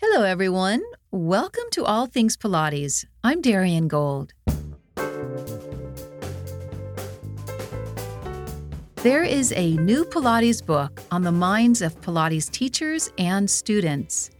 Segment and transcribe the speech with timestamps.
[0.00, 0.80] Hello, everyone.
[1.10, 3.04] Welcome to All Things Pilates.
[3.24, 4.32] I'm Darian Gold.
[9.02, 14.30] There is a new Pilates book on the minds of Pilates teachers and students.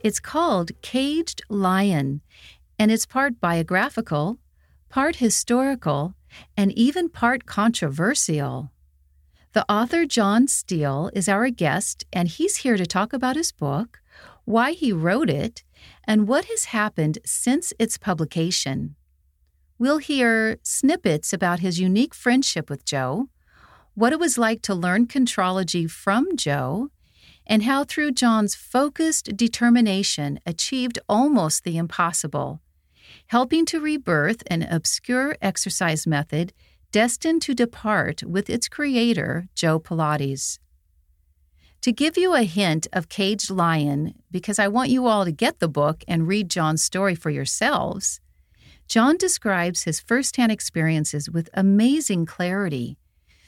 [0.00, 2.20] It's called Caged Lion,
[2.78, 4.36] and it's part biographical,
[4.90, 6.12] part historical,
[6.58, 8.70] and even part controversial.
[9.54, 13.99] The author John Steele is our guest, and he's here to talk about his book
[14.50, 15.62] why he wrote it,
[16.04, 18.96] and what has happened since its publication.
[19.78, 23.28] We'll hear snippets about his unique friendship with Joe,
[23.94, 26.90] what it was like to learn contrology from Joe,
[27.46, 32.60] and how through John's focused determination achieved almost the impossible,
[33.28, 36.52] helping to rebirth an obscure exercise method
[36.92, 40.58] destined to depart with its creator, Joe Pilates.
[41.82, 45.60] To give you a hint of Caged Lion, because I want you all to get
[45.60, 48.20] the book and read John's story for yourselves,
[48.86, 52.98] John describes his firsthand experiences with amazing clarity.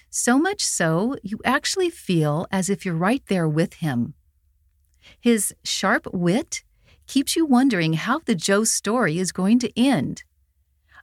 [0.09, 4.15] So much so, you actually feel as if you're right there with him.
[5.21, 6.65] His sharp wit
[7.07, 10.25] keeps you wondering how the Joe story is going to end.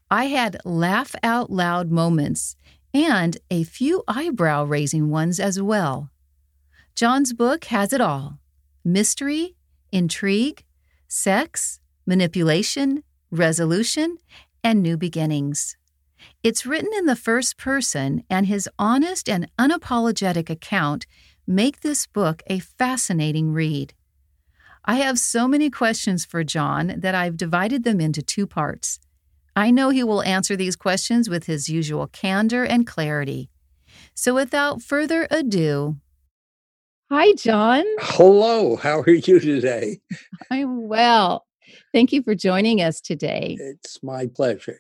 [0.10, 2.56] I had laugh out loud moments
[2.92, 6.10] and a few eyebrow raising ones as well.
[7.00, 8.40] John's book has it all
[8.84, 9.56] mystery,
[9.90, 10.66] intrigue,
[11.08, 14.18] sex, manipulation, resolution,
[14.66, 15.78] and new beginnings.
[16.44, 21.06] It's written in the first person, and his honest and unapologetic account
[21.48, 23.94] make this book a fascinating read.
[24.84, 29.00] I have so many questions for John that I've divided them into two parts.
[29.56, 33.50] I know he will answer these questions with his usual candor and clarity.
[34.14, 35.96] So, without further ado,
[37.12, 37.86] Hi, John.
[38.02, 38.76] Hello.
[38.76, 40.00] How are you today?
[40.52, 41.48] I'm well.
[41.92, 43.58] Thank you for joining us today.
[43.60, 44.80] It's my pleasure.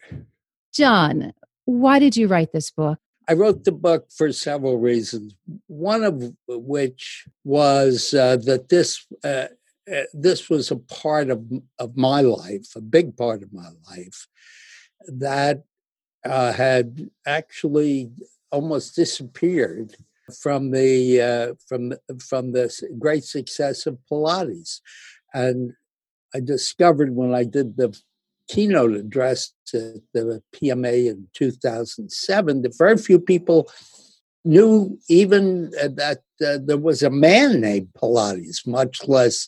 [0.71, 1.33] John,
[1.65, 2.99] why did you write this book?
[3.27, 5.33] I wrote the book for several reasons.
[5.65, 9.47] One of which was uh, that this uh,
[9.91, 11.43] uh, this was a part of
[11.79, 14.27] of my life, a big part of my life,
[15.07, 15.63] that
[16.23, 18.11] uh, had actually
[18.51, 19.95] almost disappeared
[20.29, 24.81] from the uh, from from the great success of Pilates,
[25.33, 25.73] and
[26.33, 27.97] I discovered when I did the
[28.47, 33.69] keynote address at the PMA in 2007 that very few people
[34.43, 39.47] knew even uh, that uh, there was a man named Pilates, much less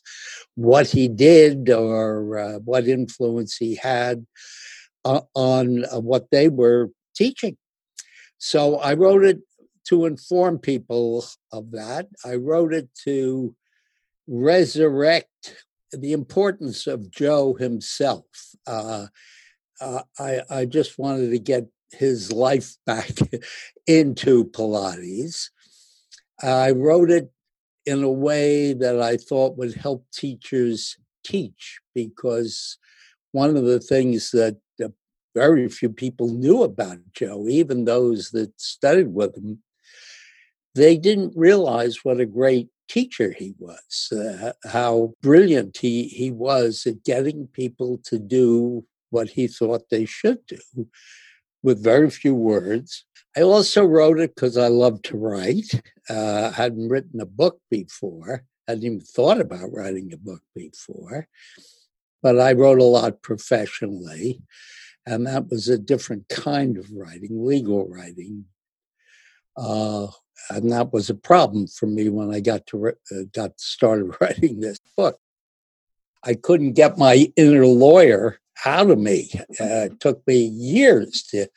[0.56, 4.25] what he did or uh, what influence he had
[5.06, 7.58] uh, on uh, what they were teaching.
[8.38, 9.40] So I wrote it
[9.91, 12.07] to inform people of that.
[12.24, 13.53] I wrote it to
[14.25, 18.25] resurrect the importance of Joe himself.
[18.66, 19.07] Uh,
[19.81, 23.12] uh, I, I just wanted to get his life back
[23.85, 25.50] into Pilates.
[26.41, 27.29] I wrote it
[27.85, 32.78] in a way that I thought would help teachers teach because
[33.34, 34.56] one of the things that
[35.34, 39.62] very few people knew about Joe, even those that studied with him,
[40.76, 46.86] they didn't realize what a great teacher he was, uh, how brilliant he, he was
[46.86, 50.88] at getting people to do what he thought they should do
[51.64, 53.06] with very few words.
[53.36, 55.82] I also wrote it because I love to write.
[56.09, 61.28] Uh, hadn't written a book before, I hadn't even thought about writing a book before,
[62.22, 64.42] but I wrote a lot professionally.
[65.06, 68.46] And that was a different kind of writing, legal writing,
[69.58, 70.08] uh,
[70.50, 72.94] and that was a problem for me when I got to uh,
[73.34, 75.18] got started writing this book.
[76.24, 79.31] I couldn't get my inner lawyer out of me.
[79.59, 81.47] Uh, it took me years to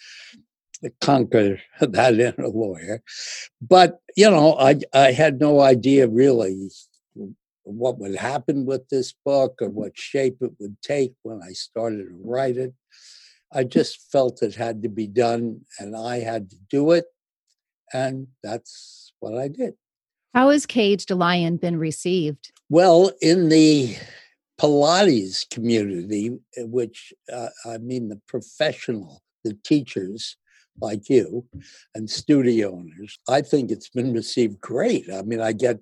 [1.01, 3.03] conquer that inner lawyer,
[3.61, 6.71] but you know, I I had no idea really
[7.65, 12.09] what would happen with this book or what shape it would take when I started
[12.09, 12.75] to write it.
[13.51, 17.07] I just felt it had to be done, and I had to do it
[17.95, 19.75] and that's what I did.
[20.35, 22.53] How has Caged Lion been received?
[22.69, 23.97] Well, in the
[24.61, 30.37] Pilates community, eh, which uh, I mean the professional, the teachers
[30.81, 31.47] like you
[31.95, 35.09] and studio owners, I think it's been received great.
[35.13, 35.79] I mean, I get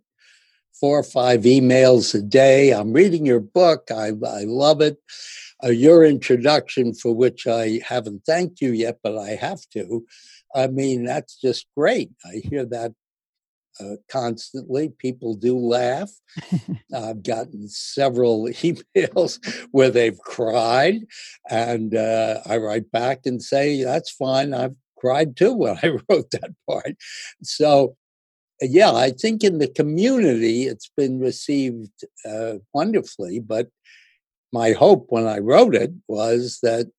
[0.78, 2.72] four or five emails a day.
[2.72, 3.90] I'm reading your book.
[3.90, 4.98] I, I love it.
[5.64, 10.04] Uh, your introduction, for which I haven't thanked you yet, but I have to,
[10.54, 12.10] I mean, that's just great.
[12.24, 12.92] I hear that
[13.80, 14.90] uh, constantly.
[14.90, 16.10] People do laugh.
[16.94, 19.38] I've gotten several emails
[19.70, 21.00] where they've cried,
[21.48, 24.54] and uh, I write back and say, That's fine.
[24.54, 26.96] I've cried too when I wrote that part.
[27.42, 27.96] So,
[28.60, 33.68] yeah, I think in the community it's been received uh, wonderfully, but
[34.52, 36.90] my hope when I wrote it was that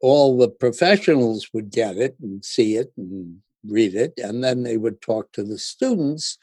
[0.00, 4.76] all the professionals would get it and see it and read it, and then they
[4.76, 6.38] would talk to the students,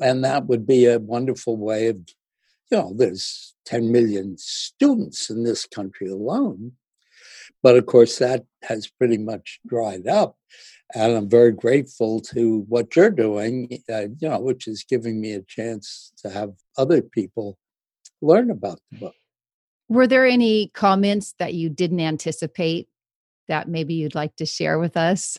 [0.00, 1.96] and that would be a wonderful way of,
[2.70, 6.72] you know, there's 10 million students in this country alone.
[7.62, 10.36] But of course, that has pretty much dried up.
[10.94, 15.32] And I'm very grateful to what you're doing, uh, you know, which is giving me
[15.32, 17.58] a chance to have other people
[18.22, 19.14] learn about the book.
[19.88, 22.88] Were there any comments that you didn't anticipate
[23.48, 25.38] that maybe you'd like to share with us?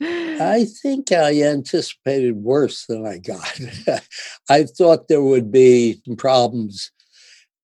[0.00, 3.60] I think I anticipated worse than I got.
[4.50, 6.90] I thought there would be some problems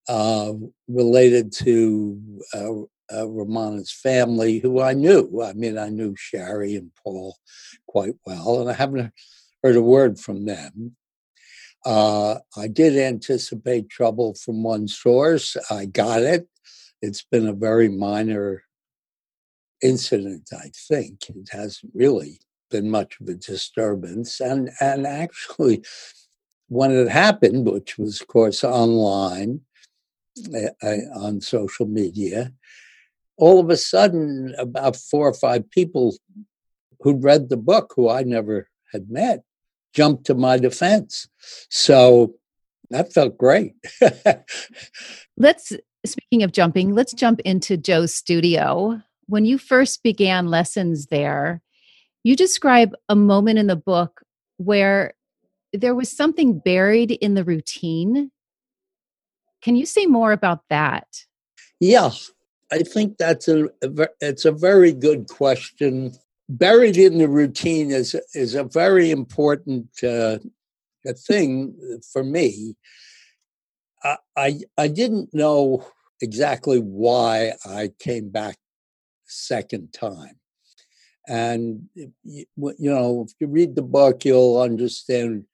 [0.09, 0.53] uh,
[0.89, 2.21] related to
[2.55, 2.73] uh,
[3.15, 5.43] uh, Romana's family, who I knew.
[5.43, 7.37] I mean, I knew Sherry and Paul
[7.87, 9.12] quite well, and I haven't
[9.62, 10.97] heard a word from them.
[11.84, 15.56] Uh, I did anticipate trouble from one source.
[15.70, 16.49] I got it.
[17.00, 18.62] It's been a very minor
[19.82, 21.29] incident, I think.
[21.29, 22.40] It hasn't really
[22.70, 24.40] been much of a disturbance.
[24.40, 25.84] And, and actually,
[26.69, 29.62] when it happened, which was, of course, online
[30.55, 32.52] uh, on social media,
[33.37, 36.17] all of a sudden, about four or five people
[37.00, 39.43] who'd read the book, who I never had met,
[39.93, 41.29] jumped to my defense.
[41.69, 42.35] So
[42.91, 43.75] that felt great.
[45.37, 45.73] let's,
[46.05, 49.00] speaking of jumping, let's jump into Joe's studio.
[49.27, 51.62] When you first began lessons there,
[52.25, 54.23] you describe a moment in the book
[54.56, 55.15] where
[55.73, 58.31] there was something buried in the routine.
[59.62, 61.06] Can you say more about that?
[61.81, 62.11] Yeah,
[62.71, 66.12] I think that's a, a it's a very good question.
[66.49, 70.39] Buried in the routine is is a very important uh,
[71.27, 71.75] thing
[72.12, 72.77] for me.
[74.03, 75.87] I, I I didn't know
[76.21, 78.56] exactly why I came back
[79.27, 80.39] second time.
[81.29, 81.89] And,
[82.25, 85.45] you know, if you read the book, you'll understand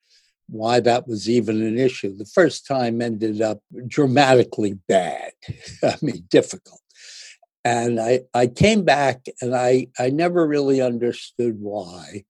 [0.49, 2.17] why that was even an issue.
[2.17, 5.33] The first time ended up dramatically bad,
[5.83, 6.81] I mean, difficult.
[7.69, 12.25] And I, I came back and I, I never really understood why.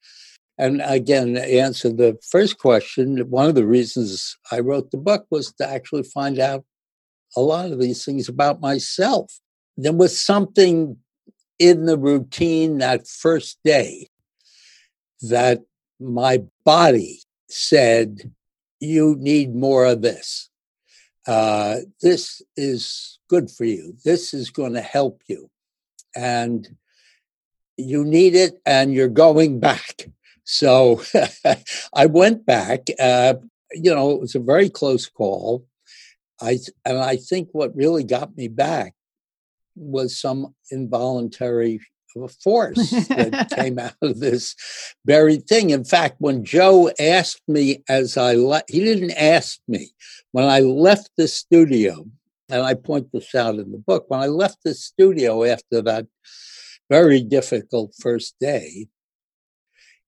[0.59, 5.27] And again, to answer the first question, one of the reasons I wrote the book
[5.31, 6.65] was to actually find out
[7.37, 9.39] a lot of these things about myself.
[9.77, 10.97] There was something
[11.61, 14.09] in the routine that first day
[15.23, 15.61] that
[16.01, 18.33] my body said,
[18.81, 20.48] You need more of this.
[21.29, 23.95] Uh, this is good for you.
[24.03, 25.51] This is going to help you.
[26.17, 26.67] And
[27.77, 30.09] you need it, and you're going back.
[30.45, 31.03] So
[31.95, 32.89] I went back.
[32.99, 33.35] Uh,
[33.73, 35.67] you know, it was a very close call.
[36.41, 38.95] I and I think what really got me back
[39.77, 41.81] was some involuntary
[42.43, 44.55] force that came out of this
[45.05, 45.71] buried thing.
[45.71, 49.91] In fact, when Joe asked me as I left, he didn't ask me.
[50.33, 52.07] When I left the studio,
[52.51, 56.07] and I point this out in the book, when I left the studio after that
[56.91, 58.89] very difficult first day,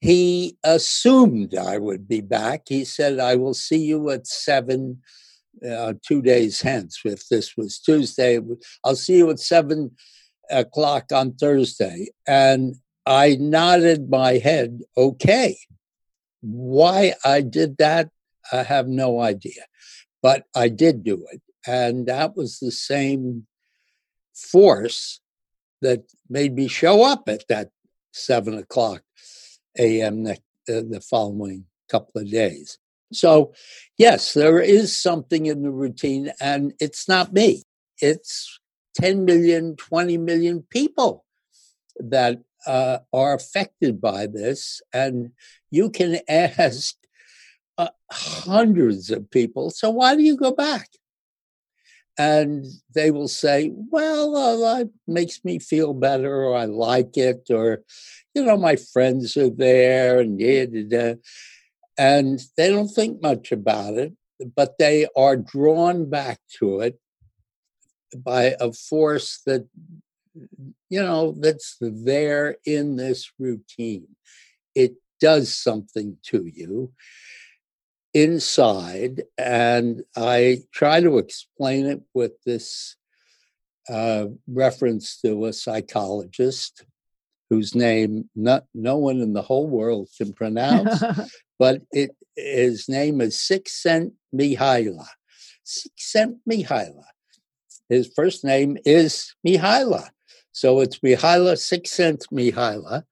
[0.00, 2.62] he assumed I would be back.
[2.68, 5.02] He said, I will see you at seven
[5.68, 7.00] uh, two days hence.
[7.04, 8.38] If this was Tuesday,
[8.84, 9.90] I'll see you at seven
[10.50, 12.08] o'clock on Thursday.
[12.26, 12.76] And
[13.06, 15.56] I nodded my head, okay.
[16.42, 18.10] Why I did that,
[18.52, 19.64] I have no idea.
[20.22, 21.40] But I did do it.
[21.66, 23.46] And that was the same
[24.34, 25.20] force
[25.82, 27.70] that made me show up at that
[28.12, 29.02] seven o'clock
[29.78, 30.24] a.m.
[30.24, 30.32] The,
[30.68, 32.78] uh, the following couple of days.
[33.12, 33.52] So,
[33.98, 37.64] yes, there is something in the routine, and it's not me.
[38.00, 38.59] It's
[38.94, 41.24] 10 million, 20 million people
[41.96, 44.82] that uh, are affected by this.
[44.92, 45.32] And
[45.70, 46.94] you can ask
[47.78, 50.88] uh, hundreds of people, so why do you go back?
[52.18, 57.46] And they will say, well, uh, it makes me feel better, or I like it,
[57.48, 57.82] or,
[58.34, 61.14] you know, my friends are there, and yeah,
[61.96, 64.12] and they don't think much about it,
[64.54, 66.98] but they are drawn back to it
[68.16, 69.66] by a force that
[70.88, 74.06] you know that's there in this routine
[74.74, 76.92] it does something to you
[78.14, 79.22] inside.
[79.38, 82.96] And I try to explain it with this
[83.88, 86.84] uh, reference to a psychologist
[87.48, 91.02] whose name not, no one in the whole world can pronounce,
[91.58, 95.04] but it, his name is Csikszentmihalyi.
[95.66, 96.38] Csikszentmihalyi.
[96.48, 97.04] Mihaila.
[97.90, 100.08] His first name is Mihaila.
[100.52, 103.02] So it's Mihaila Sixth Sense Mihaila.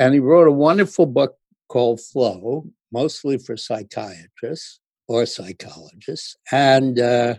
[0.00, 1.36] And he wrote a wonderful book
[1.68, 6.36] called Flow, mostly for psychiatrists or psychologists.
[6.50, 7.34] And uh,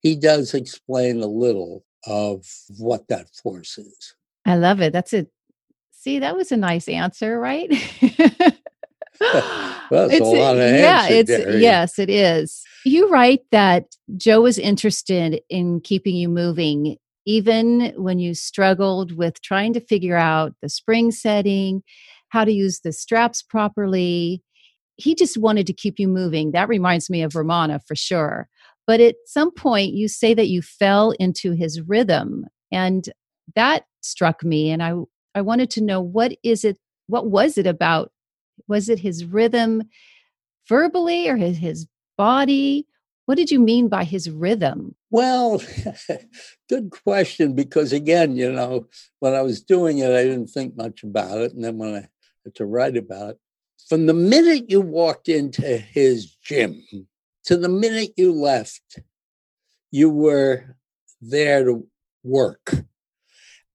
[0.00, 2.46] he does explain a little of
[2.78, 4.14] what that force is.
[4.44, 4.92] I love it.
[4.92, 5.30] That's it.
[5.90, 7.70] See, that was a nice answer, right?
[9.90, 11.56] well, it's, a uh, lot of yeah, it's there.
[11.56, 12.62] yes, it is.
[12.84, 19.40] You write that Joe was interested in keeping you moving, even when you struggled with
[19.40, 21.82] trying to figure out the spring setting,
[22.28, 24.42] how to use the straps properly.
[24.96, 26.52] He just wanted to keep you moving.
[26.52, 28.48] That reminds me of Romana for sure.
[28.86, 32.46] But at some point, you say that you fell into his rhythm.
[32.70, 33.08] And
[33.54, 34.70] that struck me.
[34.70, 34.94] And I,
[35.34, 38.10] I wanted to know what is it, what was it about?
[38.68, 39.84] Was it his rhythm
[40.68, 42.86] verbally or his, his body?
[43.26, 44.94] What did you mean by his rhythm?
[45.10, 45.62] Well,
[46.68, 47.54] good question.
[47.54, 48.86] Because again, you know,
[49.20, 51.54] when I was doing it, I didn't think much about it.
[51.54, 52.08] And then when I
[52.44, 53.38] had to write about it,
[53.88, 56.82] from the minute you walked into his gym,
[57.44, 58.98] to the minute you left,
[59.90, 60.76] you were
[61.20, 61.86] there to
[62.22, 62.74] work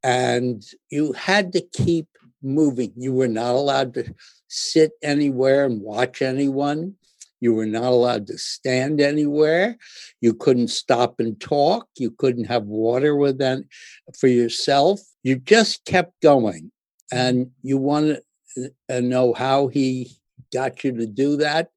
[0.04, 2.08] and you had to keep
[2.41, 2.93] moving.
[2.96, 4.13] You were not allowed to
[4.48, 6.96] sit anywhere and watch anyone.
[7.41, 9.77] You were not allowed to stand anywhere.
[10.19, 11.88] You couldn't stop and talk.
[11.98, 13.69] You couldn't have water with them
[14.19, 15.00] for yourself.
[15.24, 16.72] You just kept going.
[17.12, 18.19] And you want
[18.55, 20.12] to uh, know how he
[20.53, 21.69] got you to do that?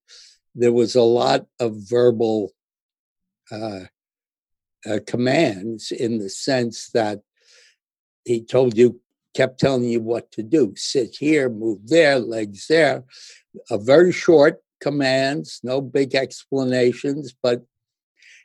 [0.55, 2.53] there was a lot of verbal
[3.51, 3.81] uh,
[4.87, 7.21] uh, commands in the sense that
[8.25, 9.01] he told you,
[9.35, 13.05] kept telling you what to do sit here, move there, legs there.
[13.71, 17.63] A very short commands, no big explanations, but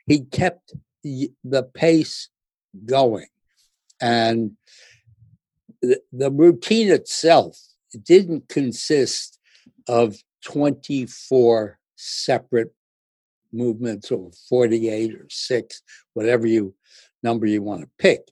[0.06, 2.28] he kept the pace
[2.84, 3.26] going.
[4.00, 4.52] And
[5.82, 7.58] the, routine itself
[8.02, 9.38] didn't consist
[9.86, 12.72] of 24 separate
[13.52, 16.74] movements or 48 or 6 whatever you
[17.22, 18.28] number you want to pick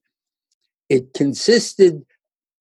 [0.91, 2.05] it consisted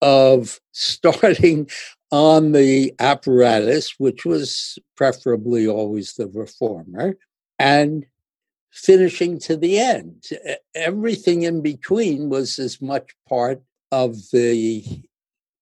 [0.02, 1.70] of starting
[2.12, 7.18] on the apparatus which was preferably always the reformer
[7.60, 8.06] and
[8.72, 10.24] finishing to the end
[10.76, 13.62] everything in between was as much part
[13.92, 14.84] of the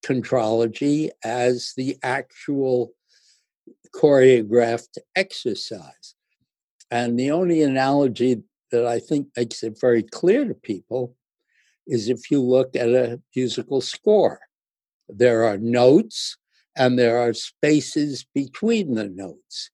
[0.03, 2.93] contrology as the actual
[3.95, 6.15] choreographed exercise.
[6.91, 11.15] And the only analogy that I think makes it very clear to people
[11.87, 14.39] is if you look at a musical score,
[15.09, 16.37] there are notes
[16.75, 19.69] and there are spaces between the notes.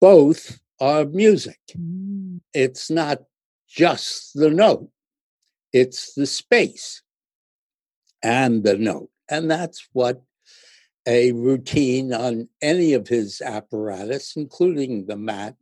[0.00, 1.58] Both are music.
[1.76, 2.40] Mm.
[2.52, 3.22] It's not
[3.68, 4.90] just the note,
[5.72, 7.02] it's the space
[8.22, 9.10] and the note.
[9.28, 10.22] And that's what
[11.06, 15.54] a routine on any of his apparatus, including the mat,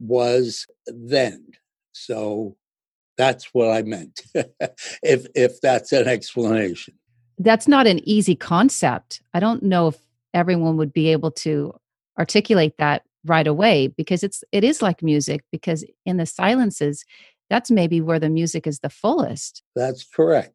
[0.00, 1.46] was then.
[1.92, 2.56] So
[3.16, 4.20] that's what I meant,
[5.02, 6.94] if if that's an explanation.
[7.38, 9.22] That's not an easy concept.
[9.34, 9.98] I don't know if
[10.34, 11.74] everyone would be able to
[12.18, 17.04] articulate that right away because it's it is like music because in the silences
[17.50, 19.62] that's maybe where the music is the fullest.
[19.76, 20.54] That's correct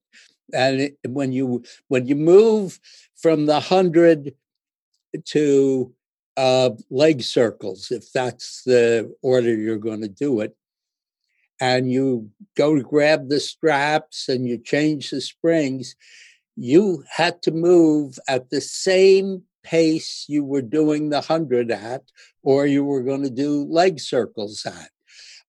[0.53, 2.79] and it, when you when you move
[3.15, 4.33] from the hundred
[5.25, 5.93] to
[6.35, 10.55] uh, leg circles, if that's the order you're going to do it,
[11.59, 15.95] and you go to grab the straps and you change the springs,
[16.55, 22.03] you had to move at the same pace you were doing the hundred at,
[22.43, 24.89] or you were going to do leg circles at.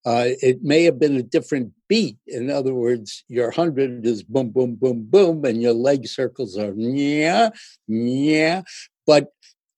[0.05, 2.17] Uh, it may have been a different beat.
[2.27, 6.73] In other words, your hundred is boom, boom, boom, boom, and your leg circles are
[6.77, 7.51] yeah,
[7.87, 8.63] yeah.
[9.07, 9.33] But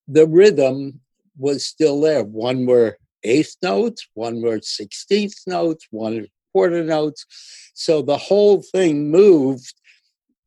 [0.09, 1.01] the rhythm
[1.37, 2.25] was still there.
[2.25, 7.27] One were eighth notes, one were sixteenth notes, one quarter notes.
[7.75, 9.75] So the whole thing moved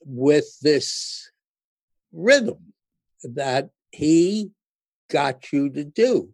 [0.06, 1.32] with this
[2.12, 2.74] rhythm
[3.24, 4.52] that he
[5.10, 6.30] got you to do.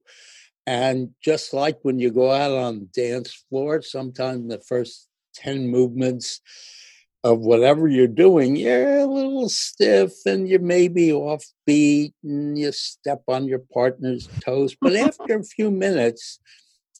[0.65, 5.67] And just like when you go out on the dance floor, sometimes the first 10
[5.67, 6.41] movements
[7.23, 13.23] of whatever you're doing, you're a little stiff and you're maybe offbeat and you step
[13.27, 14.75] on your partner's toes.
[14.79, 16.39] But after a few minutes,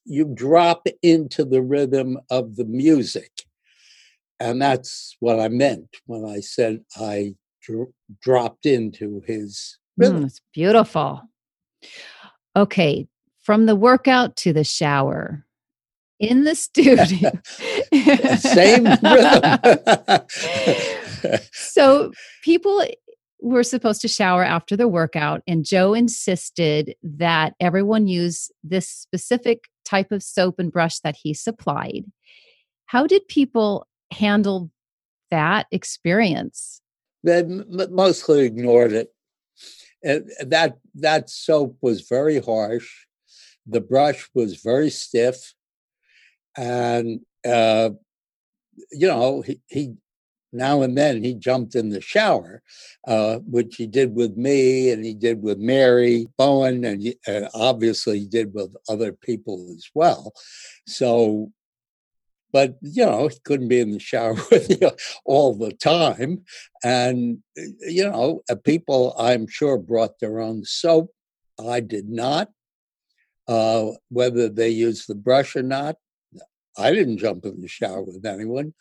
[0.06, 3.32] you drop into the rhythm of the music.
[4.40, 10.24] And that's what I meant when I said I dr- dropped into his rhythm.
[10.24, 11.22] Mm, it's beautiful.
[12.56, 13.08] Okay,
[13.42, 15.46] from the workout to the shower
[16.20, 17.32] in the studio.
[18.38, 19.60] Same rhythm.
[21.52, 22.12] so
[22.44, 22.86] people
[23.42, 29.70] were supposed to shower after the workout, and Joe insisted that everyone use this specific
[29.86, 32.06] type of soap and brush that he supplied.
[32.86, 34.72] How did people handle
[35.32, 36.82] that experience?
[37.24, 39.14] They mostly ignored it.
[40.04, 43.06] And that that soap was very harsh.
[43.68, 45.54] The brush was very stiff,
[46.58, 47.90] and uh,
[48.92, 49.96] you know he, he
[50.52, 52.62] now and then he jumped in the shower,
[53.08, 58.20] uh, which he did with me and he did with Mary Bowen, and, and obviously
[58.20, 60.34] he did with other people as well.
[60.88, 61.52] So,
[62.52, 64.90] but you know, he couldn't be in the shower with you
[65.26, 66.44] all the time.
[66.84, 71.12] And, you know, uh, people I'm sure brought their own soap.
[71.60, 72.50] I did not.
[73.48, 75.96] Uh, whether they used the brush or not,
[76.78, 78.74] I didn't jump in the shower with anyone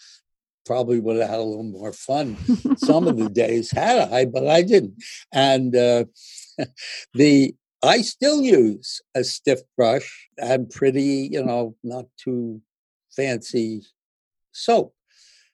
[0.68, 2.36] probably would have had a little more fun
[2.76, 5.02] some of the days had I, but I didn't.
[5.32, 6.04] And uh,
[7.14, 12.60] the I still use a stiff brush and pretty, you know, not too
[13.16, 13.82] fancy
[14.52, 14.94] soap,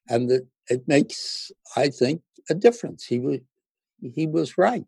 [0.08, 3.04] and the, it makes, I think, a difference.
[3.04, 3.40] He was
[4.00, 4.84] he was right.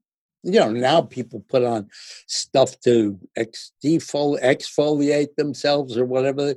[0.47, 1.89] You know, now people put on
[2.27, 6.55] stuff to ex- defol- exfoliate themselves or whatever.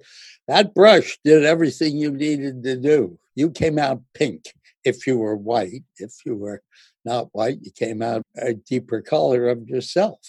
[0.48, 4.54] That brush did everything you needed to do you came out pink
[4.84, 5.84] if you were white.
[5.98, 6.62] If you were
[7.06, 10.20] not white, you came out a deeper color of yourself.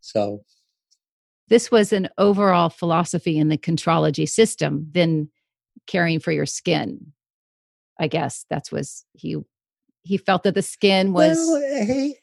[0.00, 0.44] So,
[1.48, 5.30] this was an overall philosophy in the contrology system than
[5.88, 7.12] caring for your skin.
[7.98, 9.36] I guess that's was he
[10.02, 12.16] he felt that the skin was well, he,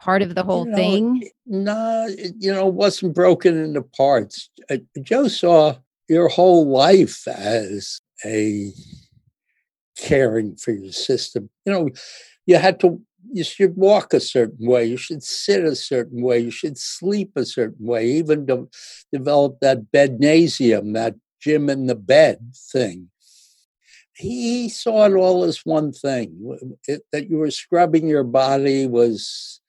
[0.00, 1.30] part of the whole you know, thing.
[1.46, 2.08] No,
[2.38, 4.50] you know, it wasn't broken into parts.
[4.70, 5.76] Uh, Joe saw
[6.08, 8.72] your whole life as a
[9.96, 11.50] caring for your system.
[11.64, 11.88] You know,
[12.46, 13.00] you had to,
[13.32, 17.32] you should walk a certain way, you should sit a certain way, you should sleep
[17.36, 18.68] a certain way, even to
[19.12, 22.38] develop that bednasium, that gym in the bed
[22.72, 23.10] thing.
[24.14, 29.59] He saw it all as one thing it, that you were scrubbing your body was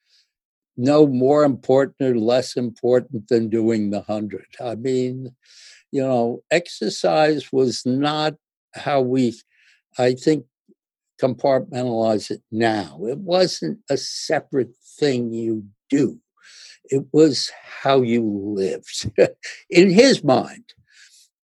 [0.77, 4.45] no more important or less important than doing the hundred.
[4.59, 5.35] I mean,
[5.91, 8.35] you know, exercise was not
[8.73, 9.33] how we
[9.97, 10.45] I think,
[11.21, 12.99] compartmentalize it now.
[13.03, 16.19] It wasn't a separate thing you do,
[16.85, 17.51] it was
[17.83, 19.11] how you lived
[19.69, 20.63] in his mind.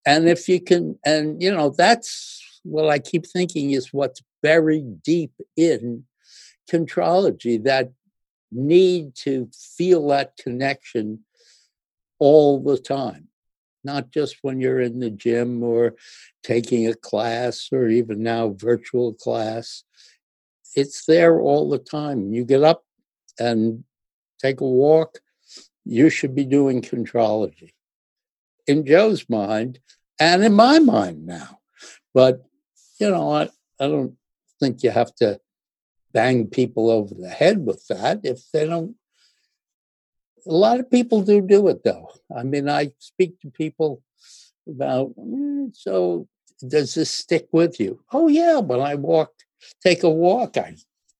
[0.05, 5.03] And if you can, and you know, that's what I keep thinking is what's buried
[5.03, 6.03] deep in
[6.71, 7.91] contrology that
[8.51, 11.19] need to feel that connection
[12.19, 13.27] all the time
[13.87, 15.95] not just when you're in the gym or
[16.43, 19.83] taking a class or even now virtual class.
[20.75, 22.33] It's there all the time.
[22.33, 22.83] You get up
[23.39, 23.83] and
[24.39, 25.19] take a walk,
[25.85, 27.71] you should be doing contrology.
[28.67, 29.79] In Joe's mind,
[30.19, 31.59] and in my mind now.
[32.13, 32.43] But,
[32.99, 33.43] you know, I,
[33.79, 34.15] I don't
[34.59, 35.39] think you have to
[36.13, 38.95] bang people over the head with that if they don't
[40.47, 42.09] a lot of people do do it though.
[42.35, 44.01] I mean, I speak to people
[44.67, 46.27] about, mm, so
[46.65, 48.01] does this stick with you?
[48.11, 48.59] Oh, yeah.
[48.59, 49.31] When I walk,
[49.83, 50.75] take a walk, I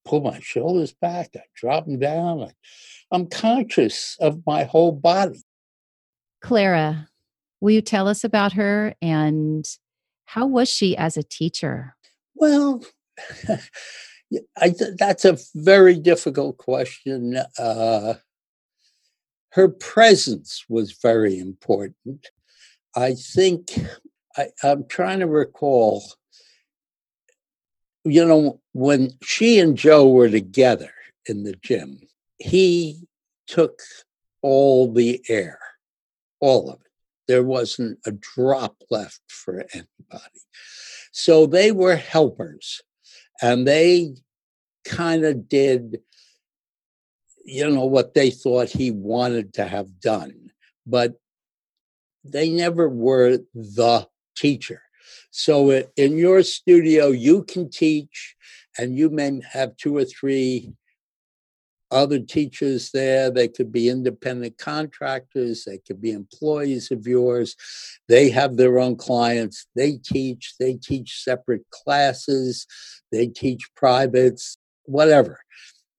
[0.06, 2.42] pull my shoulders back, I drop them down.
[2.42, 2.52] I,
[3.12, 5.44] I'm conscious of my whole body.
[6.42, 7.10] Clara,
[7.60, 9.68] will you tell us about her and
[10.26, 11.96] how was she as a teacher?
[12.36, 12.84] Well,
[14.58, 17.38] I, that's a very difficult question.
[17.58, 18.16] Uh,
[19.52, 22.28] her presence was very important.
[22.96, 23.72] I think
[24.36, 26.04] I, I'm trying to recall,
[28.04, 30.92] you know, when she and Joe were together
[31.28, 32.02] in the gym,
[32.38, 33.08] he
[33.48, 33.80] took
[34.42, 35.60] all the air,
[36.40, 36.92] all of it.
[37.28, 40.42] There wasn't a drop left for anybody.
[41.12, 42.82] So they were helpers
[43.42, 44.16] and they
[44.86, 46.00] kind of did
[47.48, 50.52] you know, what they thought he wanted to have done.
[50.86, 51.14] But
[52.26, 54.82] they never were the teacher.
[55.32, 58.36] So in your studio, you can teach,
[58.78, 60.74] and you may have two or three
[61.92, 63.30] other teachers there.
[63.32, 67.56] They could be independent contractors, they could be employees of yours.
[68.08, 69.68] They have their own clients.
[69.76, 72.68] They teach, they teach separate classes,
[73.12, 75.40] they teach privates, whatever.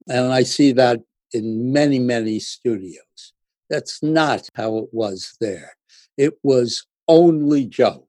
[0.08, 1.00] And I see that
[1.32, 3.32] in many, many studios.
[3.68, 5.76] That's not how it was there.
[6.16, 8.08] It was only Joe.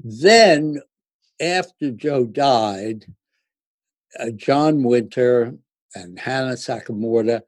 [0.00, 0.80] Then,
[1.40, 3.06] after Joe died,
[4.18, 5.54] uh, John Winter
[5.94, 7.42] and Hannah Sakamoto,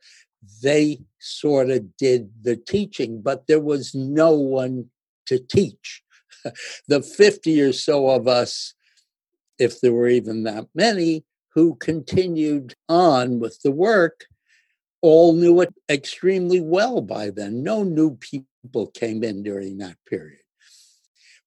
[0.63, 4.87] they sort of did the teaching, but there was no one
[5.27, 6.03] to teach.
[6.89, 8.75] the 50 or so of us,
[9.59, 14.27] if there were even that many, who continued on with the work,
[15.01, 17.63] all knew it extremely well by then.
[17.63, 20.41] No new people came in during that period.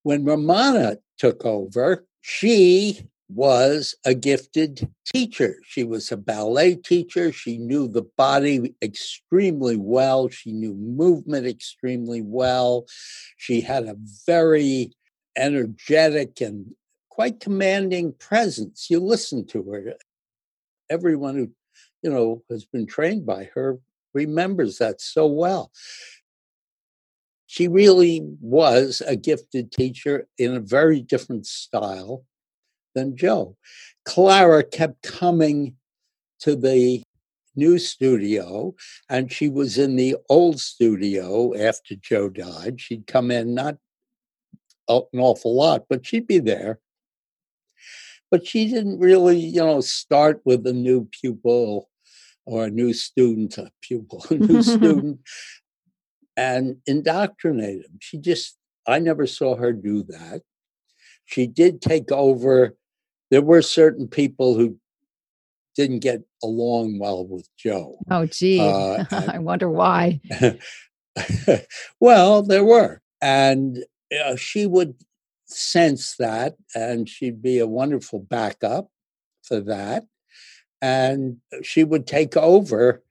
[0.03, 5.57] When Romana took over, she was a gifted teacher.
[5.63, 7.31] She was a ballet teacher.
[7.31, 10.29] She knew the body extremely well.
[10.29, 12.85] She knew movement extremely well.
[13.37, 14.91] She had a very
[15.37, 16.73] energetic and
[17.09, 18.87] quite commanding presence.
[18.89, 19.93] You listen to her.
[20.89, 21.51] Everyone who,
[22.01, 23.79] you know, has been trained by her
[24.13, 25.71] remembers that so well.
[27.45, 32.23] She really was a gifted teacher in a very different style
[32.95, 33.55] than Joe.
[34.05, 35.75] Clara kept coming
[36.39, 37.03] to the
[37.55, 38.73] new studio,
[39.09, 42.79] and she was in the old studio after Joe died.
[42.81, 43.77] She'd come in not
[44.87, 46.79] an awful lot, but she'd be there.
[48.31, 51.89] But she didn't really, you know, start with a new pupil
[52.45, 55.19] or a new student, a pupil, a new student,
[56.37, 57.97] and indoctrinate him.
[57.99, 60.41] She just, I never saw her do that.
[61.25, 62.75] She did take over
[63.29, 64.77] there were certain people who
[65.75, 67.99] didn't get along well with Joe.
[68.09, 68.59] Oh, gee.
[68.59, 70.19] Uh, I wonder why.
[71.99, 73.01] well, there were.
[73.21, 73.83] And
[74.25, 74.95] uh, she would
[75.45, 78.89] sense that, and she'd be a wonderful backup
[79.43, 80.05] for that.
[80.81, 83.03] And she would take over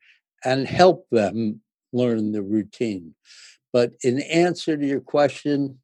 [0.45, 1.61] and help them
[1.93, 3.15] learn the routine.
[3.73, 5.79] But in answer to your question,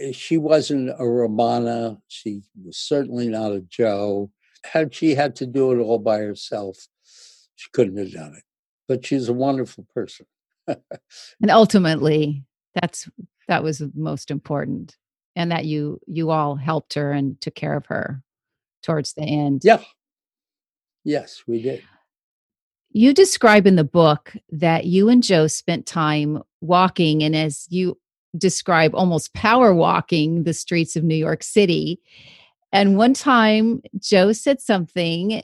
[0.00, 1.98] Eh, she wasn't a Romana.
[2.08, 4.30] She was certainly not a Joe.
[4.64, 6.86] Had she had to do it all by herself,
[7.56, 8.44] she couldn't have done it.
[8.88, 10.26] But she's a wonderful person.
[10.66, 13.08] and ultimately, that's
[13.48, 14.96] that was most important,
[15.34, 18.22] and that you you all helped her and took care of her
[18.82, 19.62] towards the end.
[19.64, 19.82] Yeah.
[21.04, 21.82] Yes, we did.
[22.90, 27.98] You describe in the book that you and Joe spent time walking, and as you
[28.36, 32.00] describe almost power walking the streets of New York City.
[32.72, 35.42] And one time, Joe said something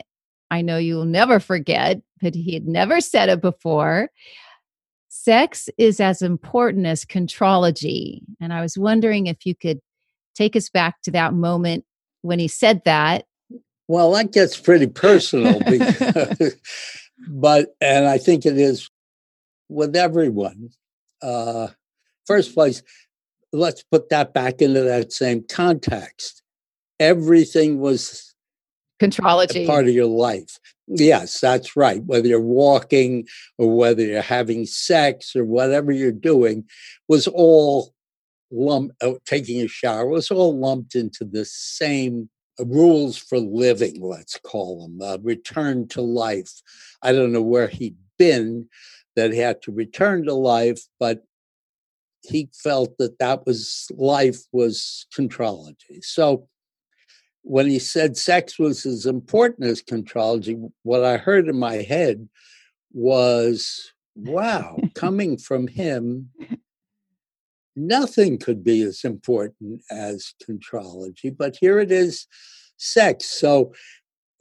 [0.50, 4.10] I know you will never forget, but he had never said it before.
[5.08, 8.22] Sex is as important as contrology.
[8.40, 9.80] And I was wondering if you could
[10.34, 11.84] take us back to that moment
[12.22, 13.26] when he said that.
[13.88, 16.56] Well, that gets pretty personal, because,
[17.28, 18.88] but, and I think it is
[19.68, 20.70] with everyone.
[21.22, 21.68] Uh,
[22.28, 22.82] first place,
[23.52, 26.42] let's put that back into that same context.
[27.00, 28.34] Everything was
[29.00, 30.58] contrology part of your life.
[30.86, 32.02] Yes, that's right.
[32.04, 33.26] Whether you're walking
[33.58, 36.64] or whether you're having sex or whatever you're doing
[37.08, 37.94] was all
[38.50, 44.38] lumped, uh, taking a shower was all lumped into the same rules for living, let's
[44.38, 46.50] call them, uh, return to life.
[47.02, 48.68] I don't know where he'd been
[49.14, 51.24] that he had to return to life, but
[52.22, 56.02] he felt that that was life was contrology.
[56.02, 56.48] So
[57.42, 62.28] when he said sex was as important as contrology, what I heard in my head
[62.92, 66.30] was, wow, coming from him,
[67.74, 71.34] nothing could be as important as contrology.
[71.36, 72.26] But here it is
[72.76, 73.26] sex.
[73.26, 73.72] So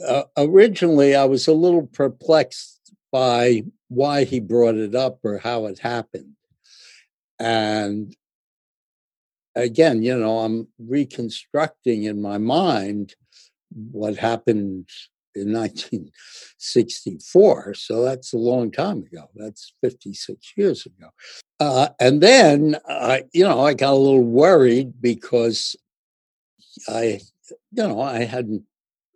[0.05, 5.65] uh, originally, I was a little perplexed by why he brought it up or how
[5.65, 6.33] it happened.
[7.39, 8.15] And
[9.55, 13.15] again, you know, I'm reconstructing in my mind
[13.71, 14.89] what happened
[15.35, 17.75] in 1964.
[17.75, 19.29] So that's a long time ago.
[19.35, 21.09] That's 56 years ago.
[21.59, 25.75] Uh, and then, uh, you know, I got a little worried because
[26.87, 27.19] I,
[27.71, 28.63] you know, I hadn't,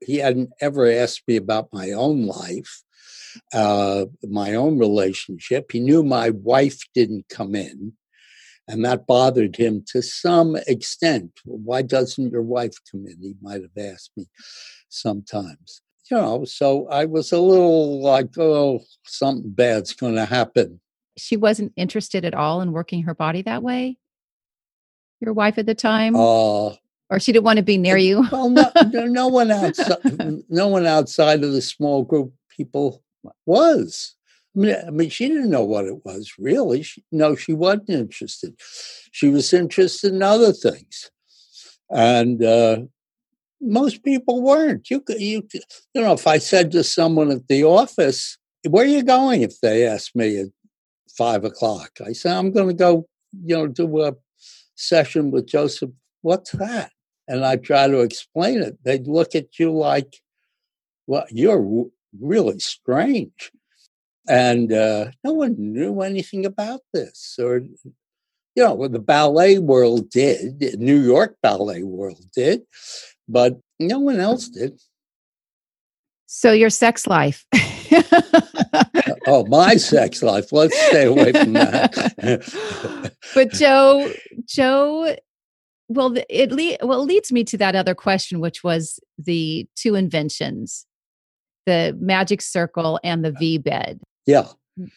[0.01, 2.81] he hadn't ever asked me about my own life,
[3.53, 5.71] uh, my own relationship.
[5.71, 7.93] He knew my wife didn't come in
[8.71, 11.31] And that bothered him to some extent.
[11.43, 13.17] Why doesn't your wife come in?
[13.21, 14.27] He might have asked me
[14.87, 15.81] sometimes.
[16.09, 20.79] You know, so I was a little like, oh, something bad's going to happen.
[21.17, 23.97] She wasn't interested at all in working her body that way?
[25.19, 26.15] Your wife at the time?
[26.15, 26.69] Uh,
[27.09, 28.25] or she didn't want to be near you?
[28.31, 33.03] well, no, no one outside, no one outside of the small group people
[33.45, 34.15] was.
[34.57, 36.83] I mean, she didn't know what it was really.
[36.83, 38.53] She, no, she wasn't interested.
[39.11, 41.09] She was interested in other things,
[41.89, 42.81] and uh,
[43.61, 44.89] most people weren't.
[44.89, 45.47] You you,
[45.93, 48.37] you know, if I said to someone at the office,
[48.67, 50.47] "Where are you going?" If they asked me at
[51.15, 53.07] five o'clock, I say, "I'm going to go,
[53.45, 54.13] you know, do a
[54.75, 55.91] session with Joseph."
[56.23, 56.91] What's that?
[57.27, 58.77] And I try to explain it.
[58.83, 60.17] They'd look at you like,
[61.07, 61.85] "Well, you're
[62.19, 63.51] really strange."
[64.27, 67.35] And uh, no one knew anything about this.
[67.39, 67.93] Or, you
[68.63, 72.61] know, the ballet world did, New York ballet world did,
[73.27, 74.79] but no one else did.
[76.27, 77.45] So, your sex life.
[79.27, 80.51] oh, my sex life.
[80.51, 83.11] Let's stay away from that.
[83.33, 84.09] but Joe,
[84.45, 85.15] Joe,
[85.89, 89.95] well, it le- well it leads me to that other question, which was the two
[89.95, 90.85] inventions,
[91.65, 93.99] the magic circle and the V bed.
[94.25, 94.47] Yeah.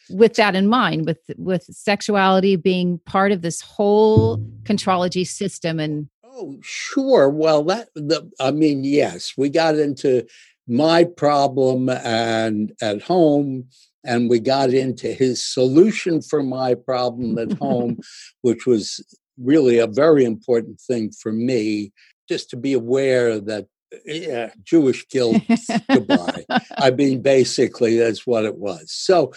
[0.08, 6.08] With that in mind, with with sexuality being part of this whole contrology system and
[6.36, 7.28] Oh, sure.
[7.28, 10.26] Well, that the I mean, yes, we got into
[10.66, 13.68] my problem and at home
[14.04, 17.98] and we got into his solution for my problem at home
[18.42, 19.04] which was
[19.38, 21.92] really a very important thing for me
[22.28, 23.66] just to be aware that
[24.04, 25.42] yeah, Jewish guilt,
[25.90, 26.44] goodbye.
[26.78, 28.90] I mean, basically, that's what it was.
[28.90, 29.32] So,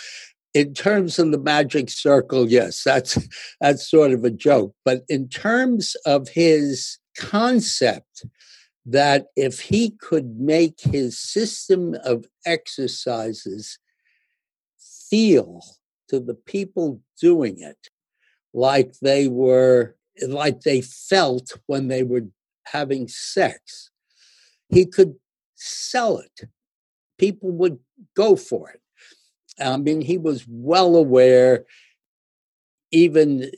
[0.54, 3.18] in terms of the magic circle, yes, that's
[3.62, 4.74] that's sort of a joke.
[4.86, 8.26] But in terms of his concept
[8.86, 13.80] that if he could make his system of exercises
[15.10, 15.62] feel
[16.08, 17.90] to the people doing it
[18.54, 19.96] like they were
[20.28, 22.22] like they felt when they were
[22.66, 23.92] having sex
[24.70, 25.16] he could
[25.56, 26.50] sell it.
[27.18, 27.80] People would
[28.16, 28.82] go for it.
[29.60, 31.66] I mean, he was well aware,
[32.92, 33.50] even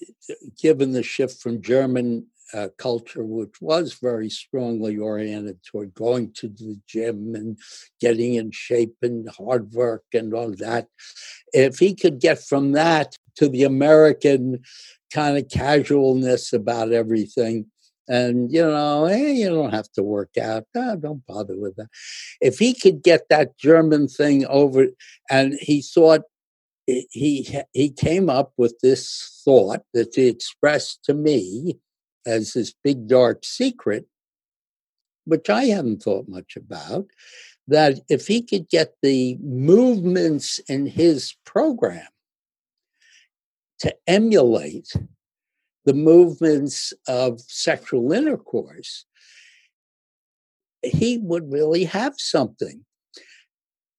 [0.62, 6.48] given the shift from German uh, culture, which was very strongly oriented toward going to
[6.48, 7.58] the gym and
[8.00, 10.88] getting in shape and hard work and all that.
[11.54, 14.60] If he could get from that to the American
[15.14, 17.68] kind of casualness about everything,
[18.10, 20.66] and you know, hey, you don't have to work out.
[20.74, 21.88] Don't bother with that.
[22.42, 24.88] If he could get that German thing over,
[25.30, 26.22] and he thought
[26.88, 31.78] he he came up with this thought that he expressed to me
[32.26, 34.08] as this big dark secret,
[35.26, 37.06] which I hadn't thought much about.
[37.68, 42.08] That if he could get the movements in his program
[43.82, 44.92] to emulate
[45.90, 49.06] the movements of sexual intercourse,
[50.84, 52.86] he would really have something.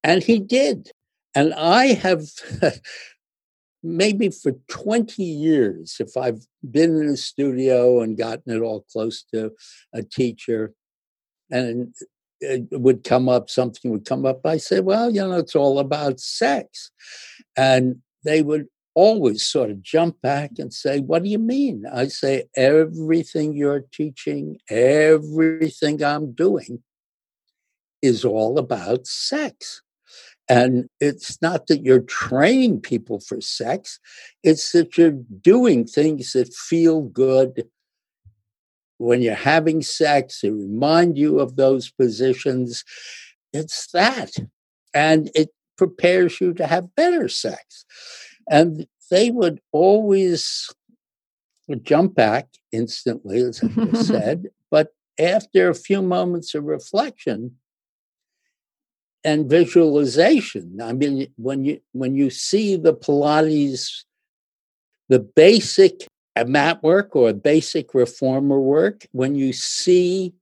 [0.05, 0.93] And he did.
[1.35, 2.27] And I have,
[3.83, 9.25] maybe for 20 years, if I've been in a studio and gotten it all close
[9.35, 9.51] to
[9.93, 10.73] a teacher,
[11.51, 11.93] and
[12.41, 15.81] it would come up, something would come up, I say, well, you know, it's all
[15.81, 16.93] about sex.
[17.57, 21.85] And they would always sort of jump back and say, What do you mean?
[21.93, 26.83] I say, Everything you're teaching, everything I'm doing
[28.03, 29.83] is all about sex.
[30.49, 34.01] And it's not that you're training people for sex,
[34.43, 37.69] it's that you're doing things that feel good
[39.01, 42.85] when you're having sex, they remind you of those positions.
[43.51, 44.31] It's that.
[44.93, 45.49] And it
[45.79, 47.87] prepares you to have better sex.
[48.51, 50.69] And they would always
[51.83, 54.49] jump back instantly, as I said.
[54.71, 57.57] But after a few moments of reflection
[59.23, 64.05] and visualization, I mean, when you when you see the Pilates,
[65.09, 66.07] the basic
[66.47, 70.35] mat work or basic reformer work, when you see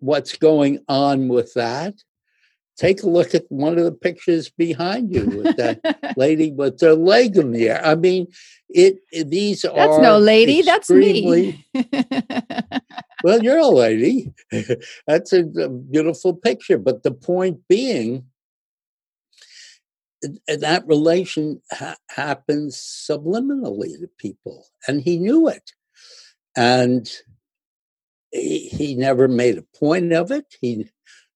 [0.00, 1.94] what's going on with that,
[2.76, 6.94] take a look at one of the pictures behind you with that lady with her
[6.94, 7.84] leg in the air.
[7.84, 8.26] I mean,
[8.68, 10.62] it, it these that's are no lady.
[10.62, 11.64] That's me.
[13.22, 14.32] well, you're a lady.
[15.06, 16.78] that's a, a beautiful picture.
[16.78, 18.24] But the point being
[20.48, 25.72] that relation ha- happens subliminally to people, and he knew it.
[26.56, 27.10] And
[28.32, 30.46] he, he never made a point of it.
[30.60, 30.88] He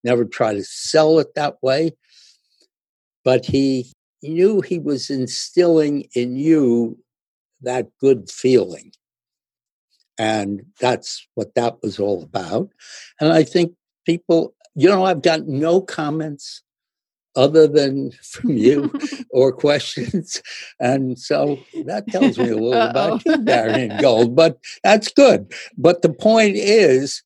[0.04, 1.92] never try to sell it that way.
[3.24, 6.98] But he knew he was instilling in you
[7.62, 8.92] that good feeling.
[10.18, 12.70] And that's what that was all about.
[13.20, 16.62] And I think people, you know, I've got no comments
[17.36, 18.92] other than from you
[19.30, 20.42] or questions.
[20.80, 25.52] And so that tells me a little about you, Darian Gold, but that's good.
[25.76, 27.22] But the point is,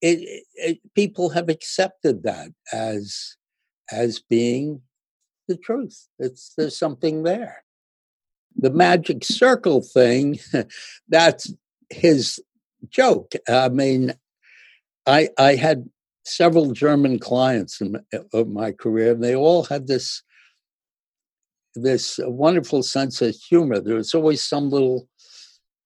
[0.00, 3.36] it, it, people have accepted that as
[3.92, 4.82] as being
[5.48, 6.08] the truth.
[6.18, 7.64] It's there's something there.
[8.56, 10.38] The magic circle thing,
[11.08, 11.52] that's
[11.90, 12.40] his
[12.88, 13.32] joke.
[13.48, 14.14] I mean,
[15.06, 15.88] I I had
[16.24, 18.00] several German clients in
[18.32, 20.22] of my career, and they all had this
[21.74, 23.80] this wonderful sense of humor.
[23.80, 25.08] There was always some little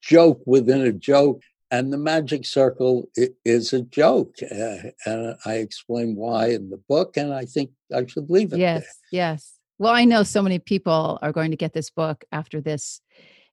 [0.03, 1.43] joke within a joke,
[1.75, 3.09] and the magic circle
[3.45, 4.37] is a joke.
[4.43, 8.61] Uh, and I explain why in the book, and I think I should leave it.
[8.61, 8.93] Yes, there.
[9.11, 9.55] yes.
[9.79, 13.01] Well, I know so many people are going to get this book after this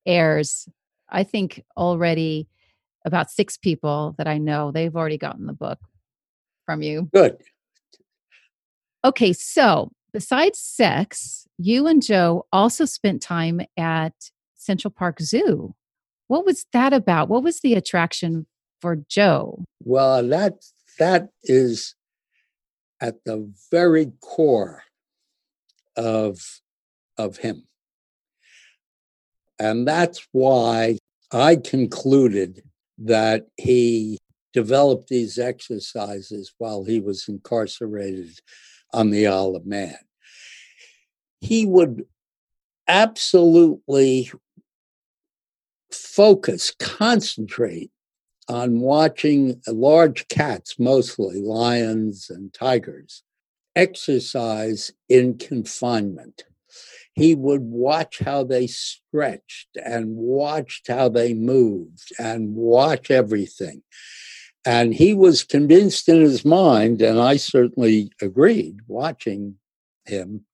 [0.06, 0.70] airs.
[1.10, 2.48] I think already
[3.06, 5.80] about six people that I know they've already gotten the book
[6.68, 7.10] from you.
[7.12, 7.38] Good.
[9.04, 14.14] Okay, so besides sex, you and Joe also spent time at
[14.56, 15.74] Central Park Zoo.
[16.32, 17.28] What was that about?
[17.28, 18.48] What was the attraction
[18.80, 19.66] for Joe?
[19.84, 20.64] Well, that
[20.98, 21.94] that is
[23.02, 24.84] at the very core
[25.98, 26.62] of
[27.18, 27.68] of him.
[29.60, 31.00] And that's why
[31.34, 32.64] I concluded
[33.00, 34.18] that he
[34.54, 38.40] developed these exercises while he was incarcerated
[38.94, 39.98] on the Isle of Man.
[41.42, 42.06] He would
[42.88, 44.32] absolutely
[46.16, 47.92] focus, concentrate
[48.48, 53.24] on watching large cats, mostly lions and tigers,
[53.76, 56.44] exercise in confinement.
[57.14, 63.84] He would watch how they stretched and watched how they moved and watch everything.
[64.66, 69.56] And he was convinced in his mind, and I certainly agreed watching
[70.06, 70.46] him.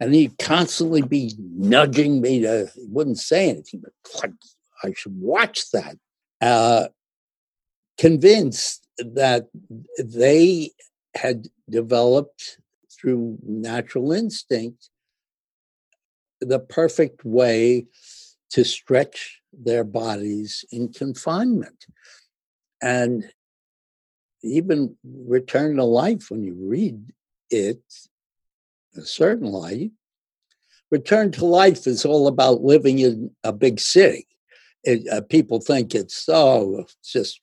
[0.00, 3.92] And he'd constantly be nudging me to, he wouldn't say anything, but
[4.82, 5.96] I should watch that.
[6.40, 6.88] Uh,
[7.98, 9.48] convinced that
[9.98, 10.70] they
[11.14, 12.58] had developed
[12.90, 14.90] through natural instinct
[16.40, 17.86] the perfect way
[18.50, 21.86] to stretch their bodies in confinement.
[22.82, 23.30] And
[24.42, 27.12] even return to life when you read
[27.50, 27.82] it,
[28.96, 29.92] a certain light.
[30.90, 34.26] Return to life is all about living in a big city.
[34.84, 37.40] It, uh, people think it's oh, it's just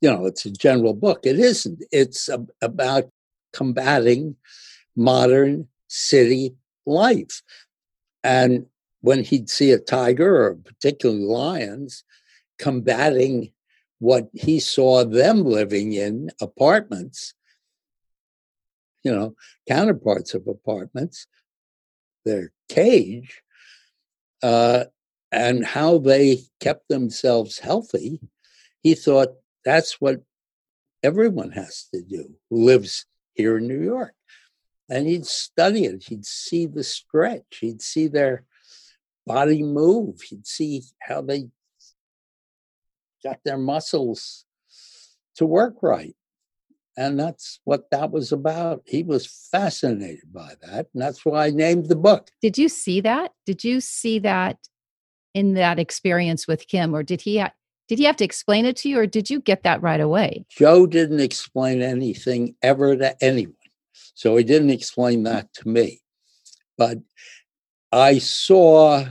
[0.00, 1.20] you know, it's a general book.
[1.24, 1.82] It isn't.
[1.90, 3.10] It's a, about
[3.52, 4.36] combating
[4.94, 6.54] modern city
[6.86, 7.42] life.
[8.22, 8.66] And
[9.00, 12.04] when he'd see a tiger or particularly lions
[12.58, 13.52] combating
[14.00, 17.34] what he saw them living in apartments,
[19.02, 19.34] you know,
[19.68, 21.26] counterparts of apartments,
[22.24, 23.42] their cage,
[24.42, 24.84] uh,
[25.30, 28.20] and how they kept themselves healthy,
[28.82, 29.28] he thought
[29.64, 30.22] that's what
[31.02, 34.14] everyone has to do who lives here in New York.
[34.88, 38.44] And he'd study it, he'd see the stretch, he'd see their
[39.26, 41.48] body move, he'd see how they
[43.22, 44.46] got their muscles
[45.36, 46.14] to work right.
[46.96, 48.82] And that's what that was about.
[48.86, 50.88] He was fascinated by that.
[50.92, 52.30] And that's why I named the book.
[52.42, 53.32] Did you see that?
[53.46, 54.56] Did you see that
[55.38, 56.94] in that experience with Kim?
[56.94, 57.52] Or did he ha-
[57.88, 60.44] did he have to explain it to you or did you get that right away?
[60.50, 63.54] Joe didn't explain anything ever to anyone.
[64.14, 66.02] So he didn't explain that to me.
[66.76, 66.98] But
[67.90, 69.06] I saw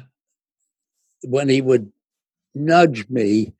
[1.23, 1.91] when he would
[2.53, 3.53] nudge me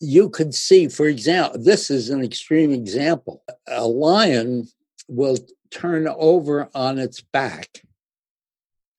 [0.00, 3.42] you could see, for example, this is an extreme example.
[3.68, 4.66] A lion
[5.08, 5.36] will
[5.70, 7.82] turn over on its back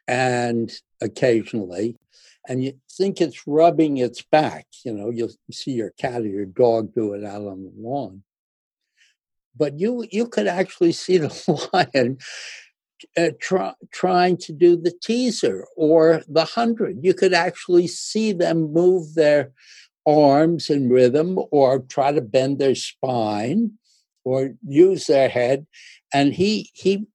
[0.08, 0.72] and
[1.02, 1.98] occasionally,
[2.48, 4.66] and you think it's rubbing its back.
[4.84, 8.24] You know, you'll see your cat or your dog do it out on the lawn.
[9.56, 12.18] But you you could actually see the lion
[13.18, 17.00] uh, try, trying to do the teaser or the hundred.
[17.02, 19.52] You could actually see them move their
[20.06, 23.72] arms in rhythm or try to bend their spine
[24.24, 25.68] or use their head.
[26.14, 27.06] And he he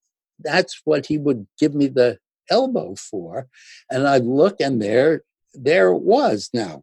[0.41, 2.19] that's what he would give me the
[2.51, 3.49] elbow for.
[3.91, 5.23] And I'd look and there,
[5.55, 6.83] there it was now.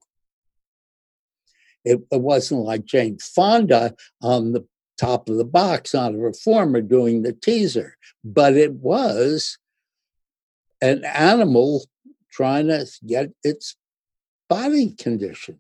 [1.86, 4.66] It, it wasn't like Jane Fonda on the
[4.98, 9.58] top of the box on a reformer doing the teaser, but it was
[10.82, 11.86] an animal
[12.32, 13.76] trying to get its
[14.50, 15.58] body conditioned.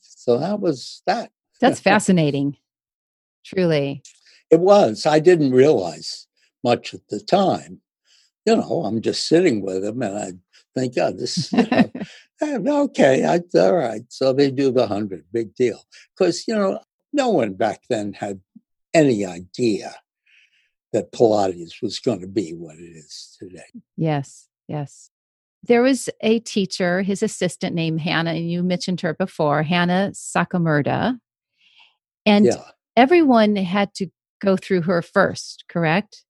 [0.00, 1.30] So that was that.
[1.60, 2.56] That's fascinating.
[3.44, 4.02] Truly.
[4.50, 5.06] It was.
[5.06, 6.26] I didn't realize
[6.62, 7.80] much at the time.
[8.44, 10.32] You know, I'm just sitting with him and I
[10.74, 11.90] think, God, this, you know,
[12.42, 14.02] eh, okay, I, all right.
[14.08, 15.80] So they do the 100, big deal.
[16.16, 16.80] Because, you know,
[17.12, 18.40] no one back then had
[18.94, 19.94] any idea
[20.92, 23.64] that Pilates was going to be what it is today.
[23.96, 25.10] Yes, yes.
[25.64, 31.18] There was a teacher, his assistant named Hannah, and you mentioned her before, Hannah Sakamurda.
[32.26, 32.62] And yeah.
[32.96, 34.08] everyone had to
[34.40, 36.24] go through her first, correct?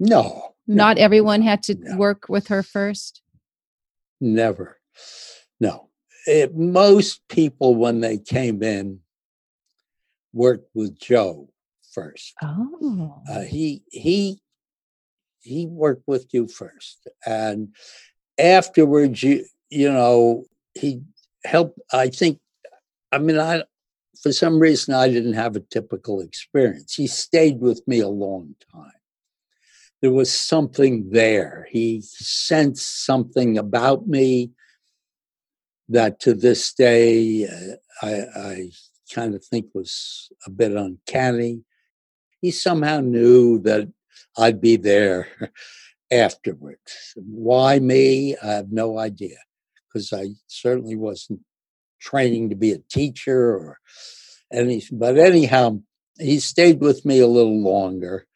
[0.00, 0.54] No.
[0.66, 1.96] Not no, everyone had to no.
[1.96, 3.22] work with her first?
[4.20, 4.78] Never.
[5.60, 5.90] No.
[6.26, 9.00] It, most people, when they came in,
[10.32, 11.50] worked with Joe
[11.92, 12.34] first.
[12.42, 13.22] Oh.
[13.28, 14.40] Uh, he he
[15.40, 17.74] he worked with you first, and
[18.38, 20.44] afterwards, you you know
[20.74, 21.02] he
[21.44, 21.78] helped.
[21.92, 22.38] I think.
[23.12, 23.64] I mean, I
[24.22, 26.94] for some reason I didn't have a typical experience.
[26.94, 28.92] He stayed with me a long time.
[30.02, 31.68] There was something there.
[31.70, 34.52] He sensed something about me
[35.88, 38.70] that to this day uh, I, I
[39.12, 41.64] kind of think was a bit uncanny.
[42.40, 43.92] He somehow knew that
[44.38, 45.28] I'd be there
[46.10, 47.14] afterwards.
[47.16, 48.36] Why me?
[48.42, 49.36] I have no idea
[49.88, 51.40] because I certainly wasn't
[52.00, 53.78] training to be a teacher or
[54.52, 54.98] anything.
[54.98, 55.80] But anyhow,
[56.18, 58.26] he stayed with me a little longer.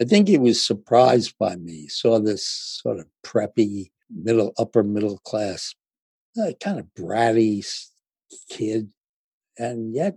[0.00, 1.72] I think he was surprised by me.
[1.82, 5.74] He saw this sort of preppy, middle, upper middle class,
[6.40, 7.64] uh, kind of bratty
[8.50, 8.90] kid.
[9.58, 10.16] And yet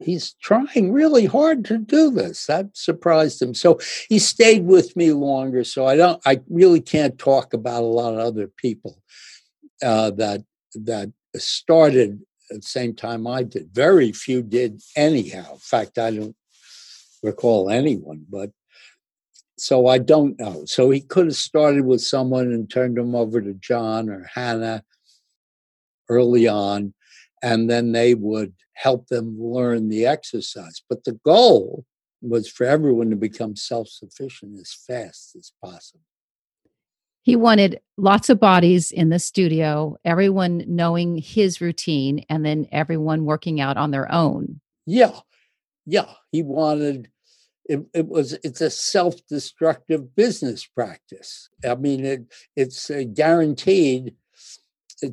[0.00, 2.46] he's trying really hard to do this.
[2.46, 3.54] That surprised him.
[3.54, 5.62] So he stayed with me longer.
[5.62, 9.00] So i don't i really can't talk about a lot of other people
[9.84, 10.42] uh, that
[10.74, 13.68] that started at the same time i did.
[13.72, 15.52] Very few did anyhow.
[15.52, 16.36] In fact i don't
[17.22, 18.50] recall anyone but
[19.56, 23.40] so i don't know so he could have started with someone and turned them over
[23.40, 24.82] to john or hannah
[26.08, 26.92] early on
[27.42, 30.82] and then they would help them learn the exercise.
[30.88, 31.84] But the goal
[32.20, 36.00] was for everyone to become self sufficient as fast as possible.
[37.22, 43.24] He wanted lots of bodies in the studio, everyone knowing his routine, and then everyone
[43.24, 44.60] working out on their own.
[44.86, 45.20] Yeah.
[45.86, 46.12] Yeah.
[46.32, 47.08] He wanted
[47.66, 51.48] it, it was it's a self-destructive business practice.
[51.64, 52.24] I mean, it
[52.56, 54.14] it's uh, guaranteed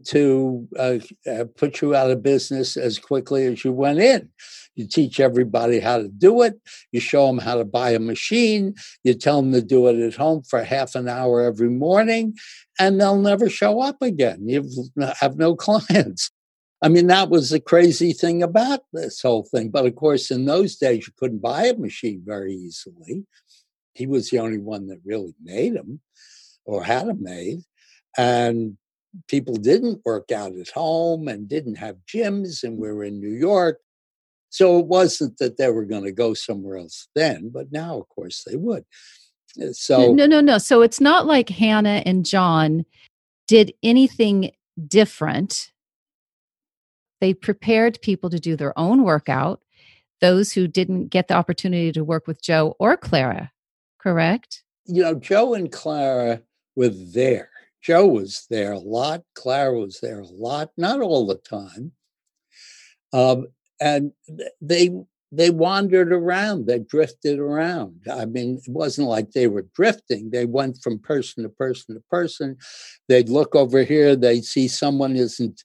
[0.05, 0.99] to uh,
[1.29, 4.29] uh, put you out of business as quickly as you went in.
[4.75, 6.59] You teach everybody how to do it.
[6.91, 8.75] You show them how to buy a machine.
[9.03, 12.35] You tell them to do it at home for half an hour every morning,
[12.79, 14.47] and they'll never show up again.
[14.47, 14.69] You
[15.19, 16.31] have no clients.
[16.81, 19.69] I mean, that was the crazy thing about this whole thing.
[19.69, 23.25] But of course, in those days, you couldn't buy a machine very easily.
[23.93, 26.01] He was the only one that really made them
[26.65, 27.59] or had them made.
[28.17, 28.77] And
[29.27, 33.35] people didn't work out at home and didn't have gyms, and we were in New
[33.35, 33.79] York.
[34.49, 38.09] So it wasn't that they were going to go somewhere else then, but now, of
[38.09, 38.83] course, they would.
[39.61, 40.57] Uh, so no, no, no.
[40.57, 42.85] So it's not like Hannah and John
[43.47, 44.51] did anything
[44.87, 45.70] different.
[47.21, 49.61] They prepared people to do their own workout.
[50.19, 53.51] Those who didn't get the opportunity to work with Joe or Clara,
[53.99, 54.63] correct?
[54.85, 56.41] You know, Joe and Clara
[56.75, 57.51] were there
[57.81, 59.23] Joe was there a lot.
[59.33, 61.91] Clara was there a lot, not all the time.
[63.11, 63.47] Um,
[63.79, 64.11] and
[64.61, 64.91] they
[65.33, 66.67] they wandered around.
[66.67, 68.01] They drifted around.
[68.11, 70.29] I mean, it wasn't like they were drifting.
[70.29, 72.57] They went from person to person to person.
[73.07, 74.15] They'd look over here.
[74.15, 75.63] They'd see someone isn't,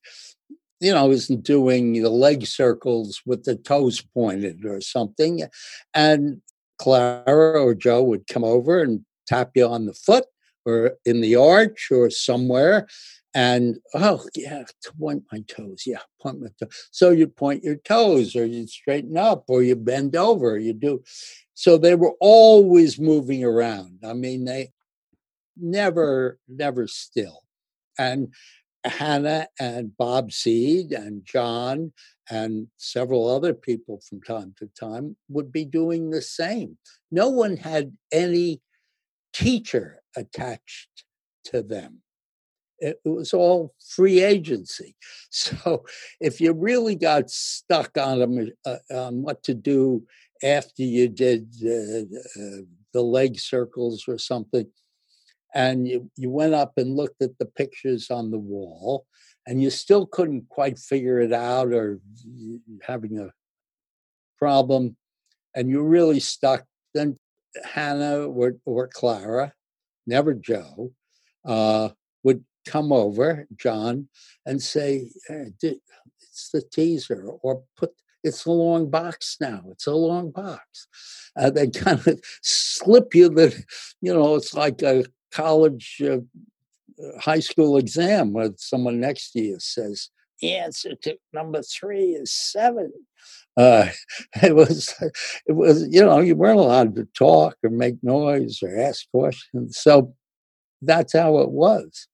[0.80, 5.42] you know, isn't doing the leg circles with the toes pointed or something,
[5.94, 6.40] and
[6.78, 10.26] Clara or Joe would come over and tap you on the foot
[10.64, 12.86] or in the arch or somewhere.
[13.34, 14.64] And oh yeah,
[14.98, 15.82] point my toes.
[15.86, 16.88] Yeah, point my toes.
[16.90, 20.58] So you point your toes, or you straighten up, or you bend over.
[20.58, 21.02] You do.
[21.52, 24.00] So they were always moving around.
[24.04, 24.72] I mean, they
[25.56, 27.42] never, never still.
[27.98, 28.32] And
[28.88, 31.92] Hannah and Bob Seed and John
[32.30, 36.78] and several other people from time to time would be doing the same.
[37.10, 38.60] No one had any
[39.32, 41.04] teacher attached
[41.44, 42.02] to them.
[42.78, 44.96] It, was all free agency.
[45.30, 45.84] So
[46.20, 50.04] if you really got stuck on them, uh, on what to do
[50.42, 52.00] after you did uh,
[52.40, 52.62] uh,
[52.92, 54.66] the leg circles or something,
[55.56, 59.06] and you, you went up and looked at the pictures on the wall,
[59.46, 61.98] and you still couldn't quite figure it out or
[62.86, 63.30] having a
[64.38, 64.96] problem,
[65.54, 67.18] and you're really stuck, then
[67.64, 69.54] Hannah or, or Clara,
[70.06, 70.92] never Joe,
[71.46, 71.88] uh,
[72.22, 74.08] would come over, John,
[74.44, 77.92] and say, hey, it's the teaser, or put
[78.22, 79.62] it's a long box now.
[79.70, 80.88] It's a long box.
[81.36, 83.64] Uh, they kind of slip you the,
[84.00, 86.18] you know, it's like a college, uh,
[87.20, 90.10] high school exam where someone next to you says,
[90.40, 92.92] the answer to number three is seven.
[93.56, 93.88] Uh,
[94.42, 94.94] it was,
[95.46, 99.78] it was, you know, you weren't allowed to talk or make noise or ask questions.
[99.78, 100.14] So
[100.82, 102.06] that's how it was.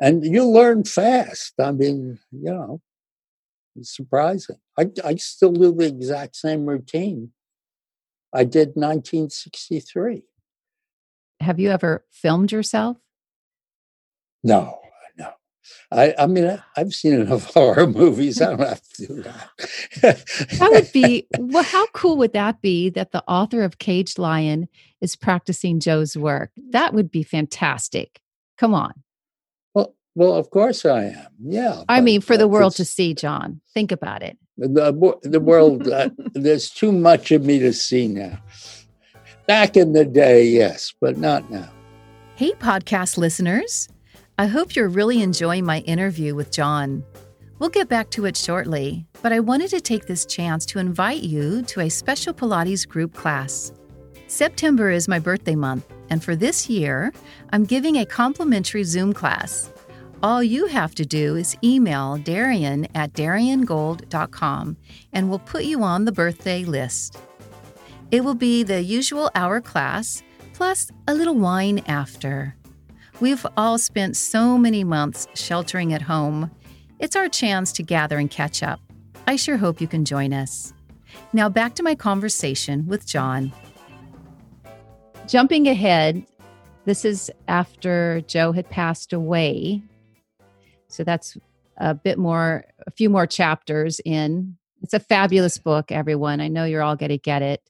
[0.00, 1.54] And you learn fast.
[1.60, 2.80] I mean, you know,
[3.76, 4.56] it's surprising.
[4.78, 7.32] I, I still do the exact same routine
[8.32, 10.22] I did 1963.
[11.40, 12.98] Have you ever filmed yourself?
[14.42, 14.78] No,
[15.18, 15.30] no.
[15.90, 18.40] I, I mean, I, have seen enough horror movies.
[18.40, 19.48] I don't have to do that.
[20.02, 24.68] that would be, well, how cool would that be that the author of Caged Lion
[25.00, 26.50] is practicing Joe's work?
[26.70, 28.20] That would be fantastic.
[28.58, 28.92] Come on.
[29.74, 31.28] Well, well, of course I am.
[31.42, 31.84] Yeah.
[31.88, 34.38] I mean, for the world to see, John, think about it.
[34.58, 38.38] The, the world, uh, there's too much of me to see now.
[39.50, 41.68] Back in the day, yes, but not now.
[42.36, 43.88] Hey, podcast listeners.
[44.38, 47.02] I hope you're really enjoying my interview with John.
[47.58, 51.24] We'll get back to it shortly, but I wanted to take this chance to invite
[51.24, 53.72] you to a special Pilates group class.
[54.28, 57.12] September is my birthday month, and for this year,
[57.52, 59.68] I'm giving a complimentary Zoom class.
[60.22, 64.76] All you have to do is email Darian at dariangold.com
[65.12, 67.18] and we'll put you on the birthday list.
[68.10, 72.56] It will be the usual hour class, plus a little wine after.
[73.20, 76.50] We've all spent so many months sheltering at home.
[76.98, 78.80] It's our chance to gather and catch up.
[79.28, 80.72] I sure hope you can join us.
[81.32, 83.52] Now, back to my conversation with John.
[85.28, 86.26] Jumping ahead,
[86.86, 89.82] this is after Joe had passed away.
[90.88, 91.36] So that's
[91.76, 94.56] a bit more, a few more chapters in.
[94.82, 96.40] It's a fabulous book, everyone.
[96.40, 97.62] I know you're all going to get it.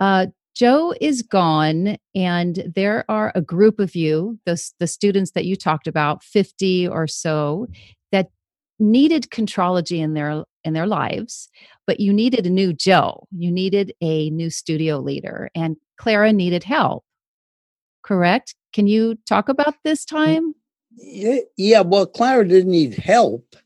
[0.00, 5.46] Uh, Joe is gone, and there are a group of you, the, the students that
[5.46, 7.66] you talked about, 50 or so,
[8.12, 8.30] that
[8.78, 11.50] needed contrology in their in their lives,
[11.86, 13.26] but you needed a new Joe.
[13.36, 17.04] You needed a new studio leader, and Clara needed help.
[18.02, 18.54] Correct?
[18.72, 20.54] Can you talk about this time?
[20.96, 23.56] Yeah, well, Clara didn't need help.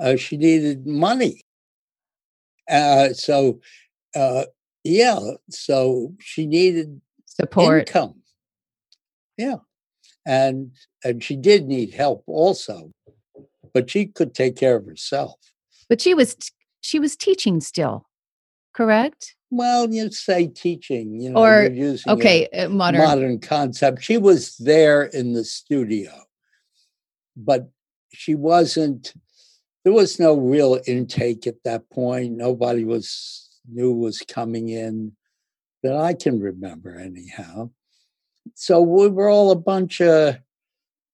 [0.00, 1.40] Uh, she needed money.
[2.70, 3.60] Uh, so
[4.14, 4.44] uh,
[4.84, 5.18] yeah,
[5.48, 8.16] so she needed support income.
[9.36, 9.56] Yeah.
[10.26, 10.72] And
[11.02, 12.92] and she did need help also.
[13.72, 15.34] But she could take care of herself.
[15.88, 16.36] But she was
[16.80, 18.06] she was teaching still.
[18.74, 19.36] Correct?
[19.50, 24.02] Well, you say teaching, you know, or using okay, uh, modern modern concept.
[24.02, 26.10] She was there in the studio,
[27.36, 27.70] but
[28.12, 29.14] she wasn't.
[29.84, 32.36] There was no real intake at that point.
[32.36, 35.12] Nobody was knew was coming in
[35.82, 37.70] that I can remember, anyhow.
[38.54, 40.36] So we were all a bunch of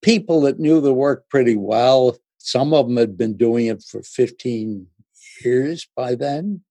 [0.02, 2.16] people that knew the work pretty well.
[2.38, 4.86] Some of them had been doing it for 15
[5.44, 6.62] years by then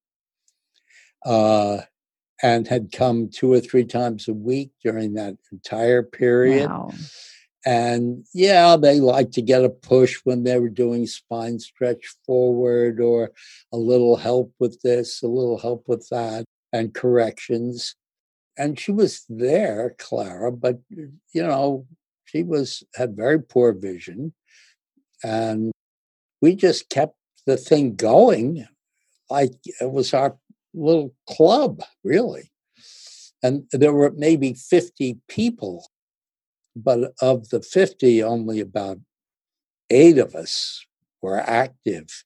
[1.26, 1.80] uh,
[2.42, 6.70] and had come two or three times a week during that entire period.
[6.70, 6.92] Wow.
[7.70, 13.00] And yeah, they like to get a push when they were doing spine stretch forward
[13.00, 13.32] or
[13.72, 17.94] a little help with this, a little help with that, and corrections.
[18.58, 21.86] And she was there, Clara, but you know,
[22.26, 24.34] she was had very poor vision.
[25.24, 25.72] And
[26.42, 28.66] we just kept the thing going
[29.30, 30.36] like it was our
[30.74, 32.50] little club, really.
[33.44, 35.86] And there were maybe 50 people
[36.76, 39.00] but of the 50, only about
[39.90, 40.86] eight of us
[41.22, 42.24] were active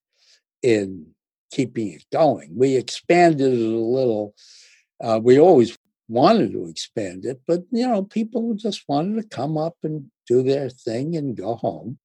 [0.61, 1.07] in
[1.51, 2.51] keeping it going.
[2.55, 4.33] We expanded it a little.
[5.01, 5.77] Uh, we always
[6.07, 10.43] wanted to expand it, but you know, people just wanted to come up and do
[10.43, 11.97] their thing and go home.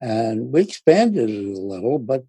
[0.00, 2.24] And we expanded it a little, but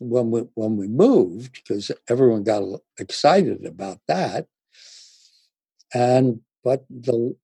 [0.00, 2.62] when we when we moved, because everyone got
[2.98, 4.46] excited about that,
[5.94, 7.34] and but the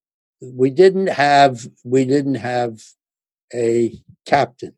[0.41, 2.83] we didn't have we didn't have
[3.53, 3.95] a
[4.27, 4.75] captain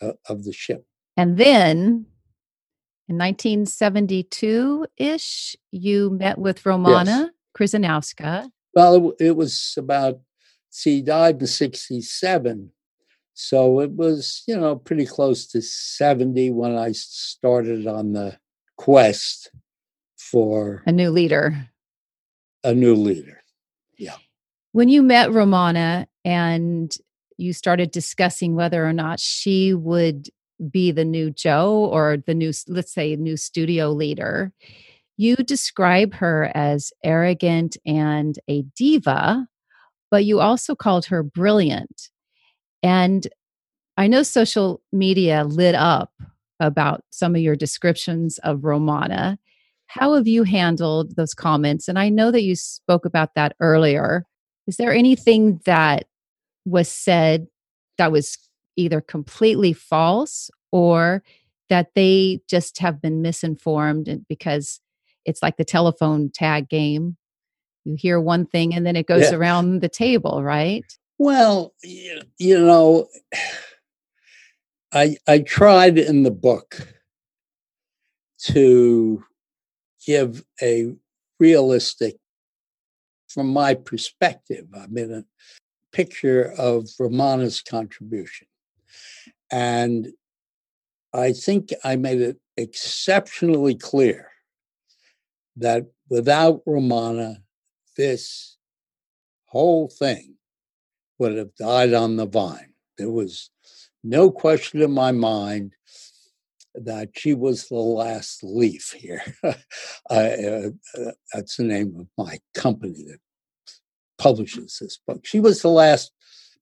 [0.00, 0.84] uh, of the ship.
[1.16, 2.06] And then
[3.08, 7.72] in 1972 ish, you met with Romana yes.
[7.74, 8.50] Kryzanowska.
[8.74, 10.20] Well, it, it, was about,
[10.70, 12.72] she died in 67.
[13.32, 18.38] So it was, you know, pretty close to 70 when I started on the
[18.76, 19.50] quest
[20.16, 21.68] for a new leader.
[22.64, 23.42] A new leader.
[23.96, 24.16] Yeah.
[24.76, 26.94] When you met Romana and
[27.38, 30.28] you started discussing whether or not she would
[30.70, 34.52] be the new Joe or the new, let's say, new studio leader,
[35.16, 39.46] you describe her as arrogant and a diva,
[40.10, 42.10] but you also called her brilliant.
[42.82, 43.26] And
[43.96, 46.12] I know social media lit up
[46.60, 49.38] about some of your descriptions of Romana.
[49.86, 51.88] How have you handled those comments?
[51.88, 54.26] And I know that you spoke about that earlier.
[54.66, 56.06] Is there anything that
[56.64, 57.46] was said
[57.98, 58.36] that was
[58.76, 61.22] either completely false or
[61.68, 64.80] that they just have been misinformed because
[65.24, 67.16] it's like the telephone tag game.
[67.84, 69.36] You hear one thing and then it goes yeah.
[69.36, 70.84] around the table, right?
[71.18, 73.08] Well, you know,
[74.92, 76.94] I I tried in the book
[78.42, 79.24] to
[80.04, 80.94] give a
[81.40, 82.16] realistic
[83.36, 84.64] from my perspective.
[84.74, 85.24] I mean, a
[85.92, 88.46] picture of Romana's contribution.
[89.52, 90.08] And
[91.12, 94.30] I think I made it exceptionally clear
[95.56, 97.42] that without Romana,
[97.98, 98.56] this
[99.44, 100.36] whole thing
[101.18, 102.72] would have died on the vine.
[102.96, 103.50] There was
[104.02, 105.74] no question in my mind
[106.74, 109.22] that she was the last leaf here.
[109.44, 109.52] uh,
[110.10, 110.70] uh,
[111.32, 113.20] that's the name of my company that
[114.18, 115.26] publishes this book.
[115.26, 116.12] She was the last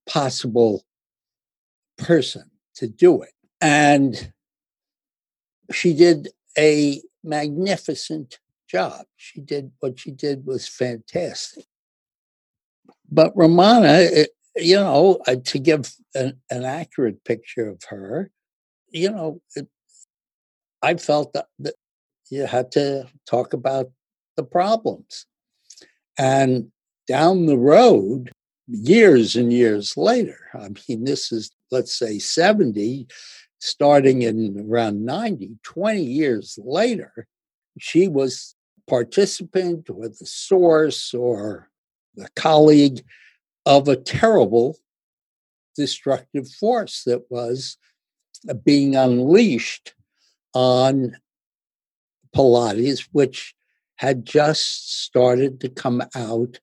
[0.07, 0.85] possible
[1.99, 3.31] person to do it.
[3.61, 4.33] And
[5.73, 6.29] she did
[6.59, 8.39] a magnificent
[8.69, 9.07] job.
[9.17, 11.65] She did what she did was fantastic.
[13.11, 14.27] But Romana, eh,
[14.57, 18.31] you know, uh, to give an, an, accurate picture of her,
[18.91, 19.69] you know, it,
[20.83, 21.75] I felt that, that
[22.31, 23.91] you had to talk about
[24.37, 25.27] the problems.
[26.19, 26.71] And
[27.07, 28.31] down the road,
[28.67, 33.07] years and years later, I mean, this is, let's say, 70,
[33.59, 37.27] starting in around 90, 20 years later,
[37.79, 38.55] she was
[38.87, 41.71] participant or the source or
[42.15, 43.03] the colleague
[43.67, 44.77] of a terrible
[45.77, 47.77] destructive force that was
[48.65, 49.95] being unleashed
[50.53, 51.17] on
[52.35, 53.55] Pilates, which
[53.97, 56.61] had just started to come out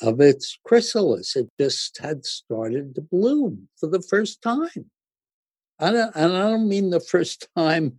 [0.00, 1.36] of its chrysalis.
[1.36, 4.90] It just had started to bloom for the first time.
[5.78, 7.96] I don't, and I don't mean the first time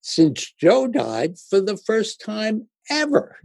[0.00, 3.36] since Joe died, for the first time ever.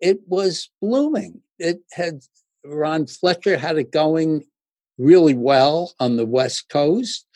[0.00, 1.40] It was blooming.
[1.58, 2.20] It had,
[2.64, 4.44] Ron Fletcher had it going
[4.98, 7.26] really well on the West Coast.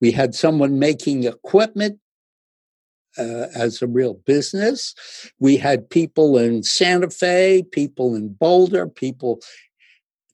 [0.00, 1.98] We had someone making equipment
[3.18, 4.94] uh, as a real business.
[5.38, 9.40] We had people in Santa Fe, people in Boulder, people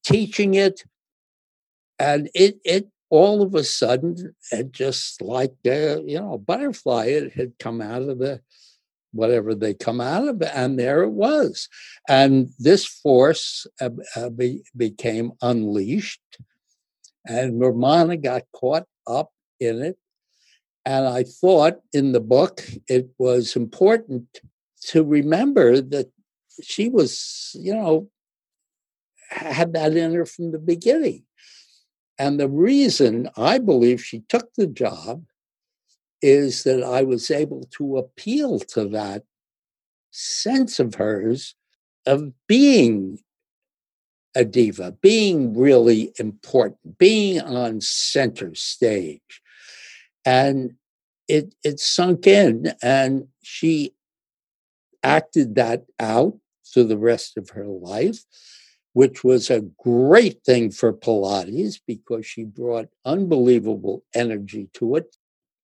[0.04, 0.84] teaching it.
[1.98, 7.06] And it, it all of a sudden, it just like, uh, you know, a butterfly,
[7.06, 8.40] it had come out of the,
[9.12, 11.68] whatever they come out of, and there it was.
[12.08, 16.20] And this force uh, uh, be, became unleashed,
[17.24, 19.98] and Romana got caught up in it.
[20.88, 24.40] And I thought in the book it was important
[24.86, 26.10] to remember that
[26.62, 28.08] she was, you know,
[29.28, 31.24] had that in her from the beginning.
[32.18, 35.24] And the reason I believe she took the job
[36.22, 39.24] is that I was able to appeal to that
[40.10, 41.54] sense of hers
[42.06, 43.18] of being
[44.34, 49.42] a diva, being really important, being on center stage.
[50.24, 50.77] And
[51.28, 53.92] it it sunk in and she
[55.02, 58.24] acted that out for the rest of her life
[58.94, 65.14] which was a great thing for Pilates because she brought unbelievable energy to it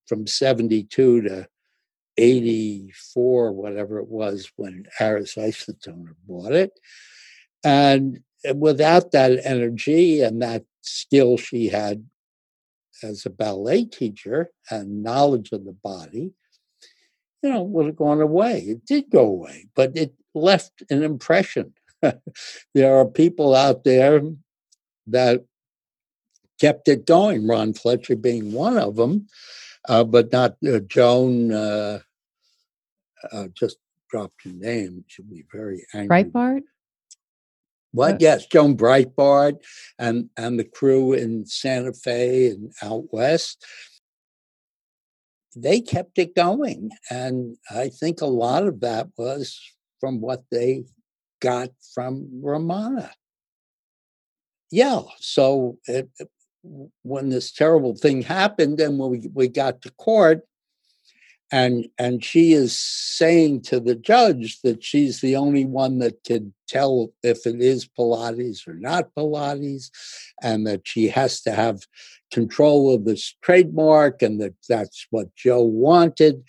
[0.07, 1.49] from 72 to
[2.17, 6.79] 84, whatever it was when Aris Isotoner bought it.
[7.65, 12.07] And eh, without that energy and that skill she had
[13.05, 16.33] as a ballet teacher and knowledge of the body,
[17.43, 18.61] you know, would have gone away.
[18.61, 21.75] It did go away, but it left an impression.
[22.75, 24.23] there are people out there
[25.09, 25.45] that
[26.61, 29.29] kept it going, Ron Fletcher being one of them,
[29.89, 31.53] uh, but not uh, Joan.
[31.53, 31.99] Uh,
[33.33, 33.79] uh just
[34.11, 35.05] dropped her name.
[35.07, 36.25] She'll be very angry.
[36.25, 36.63] Breibart?
[37.95, 38.21] What?
[38.21, 39.63] Yes, Joan Breibart
[40.01, 43.65] and and the crew in Santa Fe and out west.
[45.55, 49.61] They kept it going, and I think a lot of that was
[50.01, 50.87] from what they
[51.41, 53.13] got from Romana.
[54.73, 56.09] Yeah, so it,
[57.05, 60.41] when this terrible thing happened, and when we we got to court,
[61.55, 66.53] and and she is saying to the judge that she's the only one that can
[66.67, 69.89] tell if it is pilates or not pilates
[70.43, 71.87] and that she has to have
[72.33, 76.43] control of this trademark and that that's what joe wanted.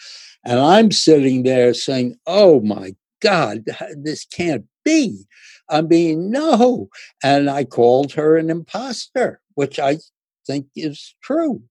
[0.44, 5.26] And i'm sitting there saying oh my god this can't be.
[5.70, 6.90] I mean no.
[7.24, 10.00] And i called her an imposter which i
[10.48, 11.62] think is true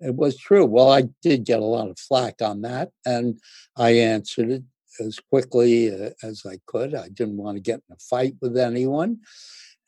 [0.00, 0.64] it was true.
[0.64, 3.38] Well, I did get a lot of flack on that, and
[3.76, 4.62] I answered it
[4.98, 6.94] as quickly uh, as I could.
[6.94, 9.18] I didn't want to get in a fight with anyone.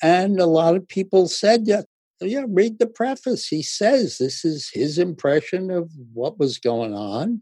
[0.03, 1.83] And a lot of people said, yeah,
[2.21, 3.49] yeah, read the preface.
[3.49, 7.41] He says this is his impression of what was going on.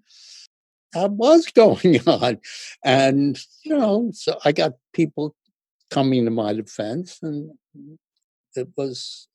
[0.94, 2.38] I was going on.
[2.84, 5.34] And, you know, so I got people
[5.90, 7.50] coming to my defense, and
[8.54, 9.26] it was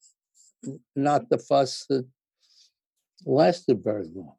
[0.96, 2.06] not the fuss that
[3.26, 4.34] lasted very long.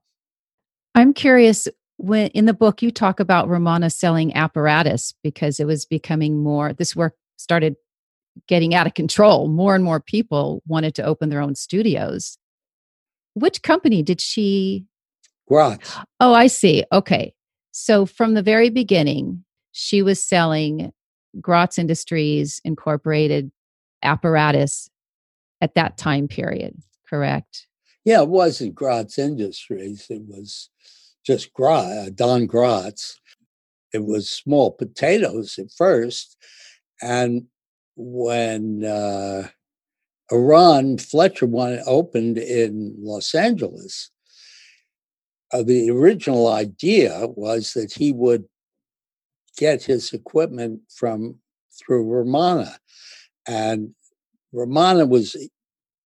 [0.95, 1.69] I'm curious
[1.99, 6.73] when in the book you talk about Romana selling apparatus because it was becoming more
[6.73, 7.77] this work started
[8.47, 9.49] getting out of control.
[9.49, 12.39] More and more people wanted to open their own studios.
[13.35, 14.87] Which company did she
[15.47, 15.97] Gratz.
[16.21, 16.85] Oh, I see.
[16.93, 17.33] Okay.
[17.71, 20.93] So from the very beginning, she was selling
[21.41, 23.51] Gratz Industries Incorporated
[24.03, 24.91] apparatus
[25.61, 26.77] at that time period,
[27.09, 27.67] correct?
[28.07, 30.07] Yeah, it wasn't Gratz Industries.
[30.09, 30.71] It was
[31.27, 33.19] just Gratz, uh, Don Gratz.
[33.93, 36.37] It was small potatoes at first.
[37.03, 37.47] And
[37.97, 39.49] when uh,
[40.31, 44.11] Iran Fletcher one opened in Los Angeles,
[45.53, 48.45] uh, the original idea was that he would
[49.59, 51.41] get his equipment from
[51.77, 52.77] through Romana.
[53.49, 53.97] And
[54.53, 55.37] Romana was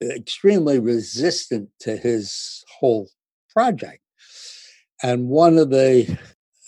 [0.03, 3.09] extremely resistant to his whole
[3.51, 4.03] project.
[5.03, 6.19] And one of the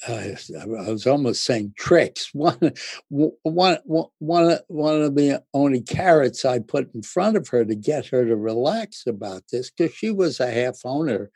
[0.09, 2.31] uh, I was almost saying tricks.
[2.35, 2.73] One,
[3.09, 8.07] one, one, one of the only carrots I put in front of her to get
[8.07, 11.31] her to relax about this, because she was a half owner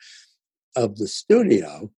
[0.75, 1.91] of the studio,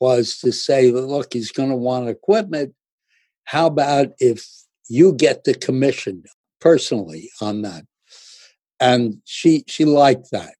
[0.00, 2.74] was to say, look, he's going to want equipment.
[3.44, 4.46] How about if
[4.88, 6.24] you get the commission
[6.60, 7.84] personally on that?
[8.80, 10.54] And she she liked that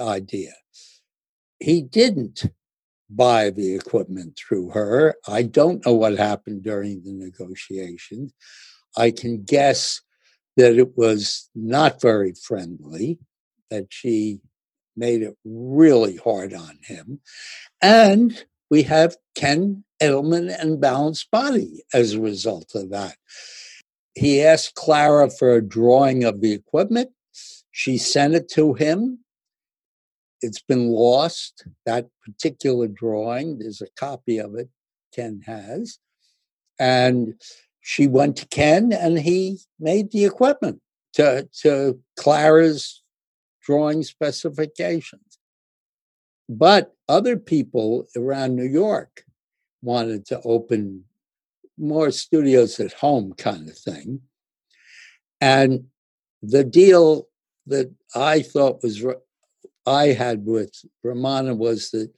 [0.00, 0.52] idea.
[1.58, 2.50] He didn't
[3.10, 5.14] buy the equipment through her.
[5.28, 8.32] I don't know what happened during the negotiations.
[8.96, 10.00] I can guess
[10.56, 13.18] that it was not very friendly,
[13.70, 14.40] that she
[14.96, 17.20] made it really hard on him.
[17.80, 23.16] And we have Ken Endelman and Balanced Body as a result of that.
[24.14, 27.10] He asked Clara for a drawing of the equipment.
[27.72, 29.20] She sent it to him.
[30.42, 33.58] It's been lost, that particular drawing.
[33.58, 34.68] There's a copy of it
[35.14, 35.98] Ken has.
[36.78, 37.34] And
[37.80, 40.80] she went to Ken and he made the equipment
[41.14, 43.02] to, to Clara's
[43.62, 45.38] drawing specifications.
[46.48, 49.24] But other people around New York
[49.82, 51.04] wanted to open
[51.78, 54.20] more studios at home kind of thing.
[55.40, 55.84] And
[56.42, 57.28] the deal
[57.70, 59.04] that I thought was
[59.86, 62.12] I had with Romana was that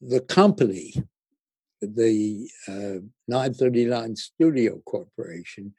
[0.00, 0.94] the company,
[1.80, 5.74] the uh, 939 Studio Corporation,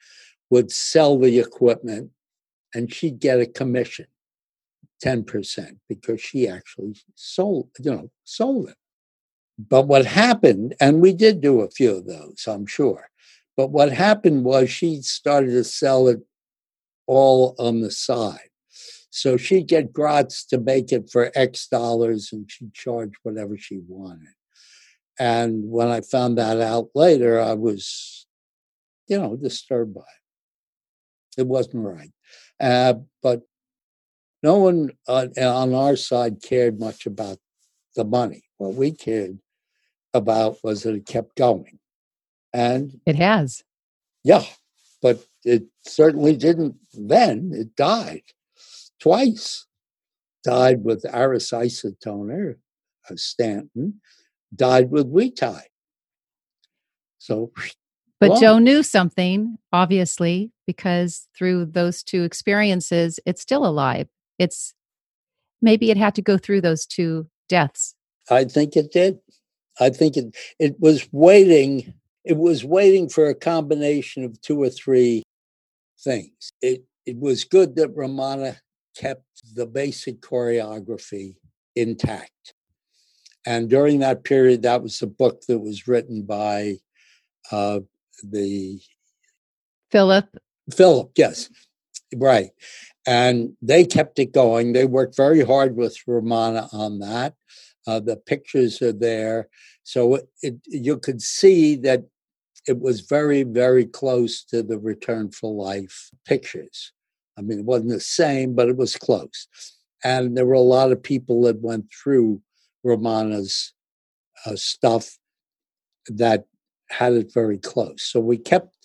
[0.49, 2.11] would sell the equipment
[2.73, 4.07] and she'd get a commission,
[5.03, 8.75] 10%, because she actually sold, you know, sold it.
[9.57, 13.09] But what happened, and we did do a few of those, I'm sure.
[13.55, 16.19] But what happened was she started to sell it
[17.05, 18.49] all on the side.
[19.15, 23.79] So she'd get Gratz to make it for X dollars and she'd charge whatever she
[23.87, 24.33] wanted.
[25.19, 28.25] And when I found that out later, I was,
[29.07, 31.41] you know, disturbed by it.
[31.41, 32.11] It wasn't right.
[32.59, 33.43] Uh, but
[34.41, 37.37] no one on, on our side cared much about
[37.95, 38.45] the money.
[38.57, 39.37] What we cared
[40.15, 41.77] about was that it kept going.
[42.51, 43.63] And it has.
[44.23, 44.45] Yeah,
[45.03, 47.51] but it certainly didn't then.
[47.53, 48.23] It died
[49.03, 49.65] twice.
[50.45, 52.55] Died with Aris Isotoner,
[53.09, 54.01] of uh, Stanton,
[54.53, 55.63] died with Wee-Tai.
[57.17, 57.51] So,
[58.19, 64.07] but Joe knew something, obviously, because through those two experiences, it's still alive.
[64.37, 64.73] It's
[65.61, 67.95] maybe it had to go through those two deaths.
[68.29, 69.19] I think it did.
[69.79, 71.93] I think it it was waiting.
[72.25, 75.23] It was waiting for a combination of two or three
[76.03, 76.51] things.
[76.61, 78.57] It it was good that Romana
[78.95, 81.35] kept the basic choreography
[81.75, 82.53] intact.
[83.45, 86.77] And during that period, that was a book that was written by
[87.51, 87.81] uh,
[88.23, 88.79] the
[89.91, 90.25] Philip.
[90.71, 91.49] Philip, yes,
[92.15, 92.51] right.
[93.05, 94.71] And they kept it going.
[94.71, 97.35] They worked very hard with Romana on that.
[97.85, 99.49] Uh, the pictures are there.
[99.83, 102.05] So it, it, you could see that
[102.65, 106.92] it was very, very close to the Return for Life pictures.
[107.37, 109.47] I mean, it wasn't the same, but it was close.
[110.03, 112.41] And there were a lot of people that went through
[112.83, 113.73] Romana's
[114.45, 115.17] uh, stuff
[116.07, 116.45] that
[116.89, 118.03] had it very close.
[118.03, 118.75] So we kept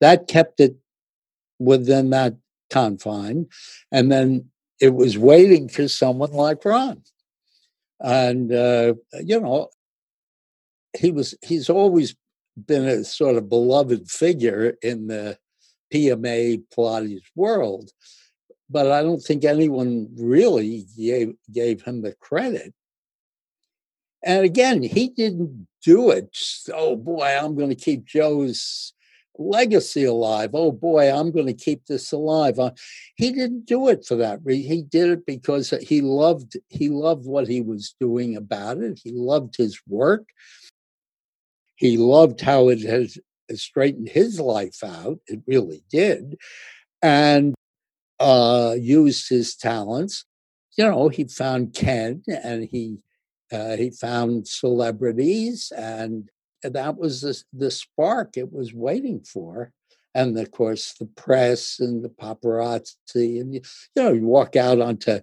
[0.00, 0.76] that kept it
[1.58, 2.34] within that
[2.70, 3.46] confine,
[3.92, 4.50] and then
[4.80, 7.02] it was waiting for someone like Ron.
[8.00, 9.68] And uh, you know,
[10.98, 12.16] he was he's always
[12.66, 15.38] been a sort of beloved figure in the
[15.92, 17.90] PMA Pilates world,
[18.70, 22.72] but I don't think anyone really gave, gave him the credit.
[24.24, 26.36] And again, he didn't do it.
[26.72, 28.94] Oh boy, I'm going to keep Joe's
[29.38, 30.50] legacy alive.
[30.54, 32.58] Oh boy, I'm going to keep this alive.
[32.58, 32.70] Uh,
[33.16, 34.70] he didn't do it for that reason.
[34.70, 39.00] He did it because he loved he loved what he was doing about it.
[39.02, 40.28] He loved his work.
[41.76, 42.82] He loved how it
[43.54, 45.18] straightened his life out.
[45.26, 46.36] It really did,
[47.02, 47.54] and
[48.20, 50.24] uh, used his talents.
[50.76, 52.98] You know, he found Ken, and he
[53.52, 56.28] uh, he found celebrities, and
[56.62, 59.72] that was the, the spark it was waiting for.
[60.14, 63.60] And of course, the press and the paparazzi, and you,
[63.96, 65.20] you know, you walk out onto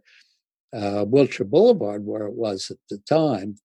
[0.73, 3.57] uh, Wilshire Boulevard, where it was at the time,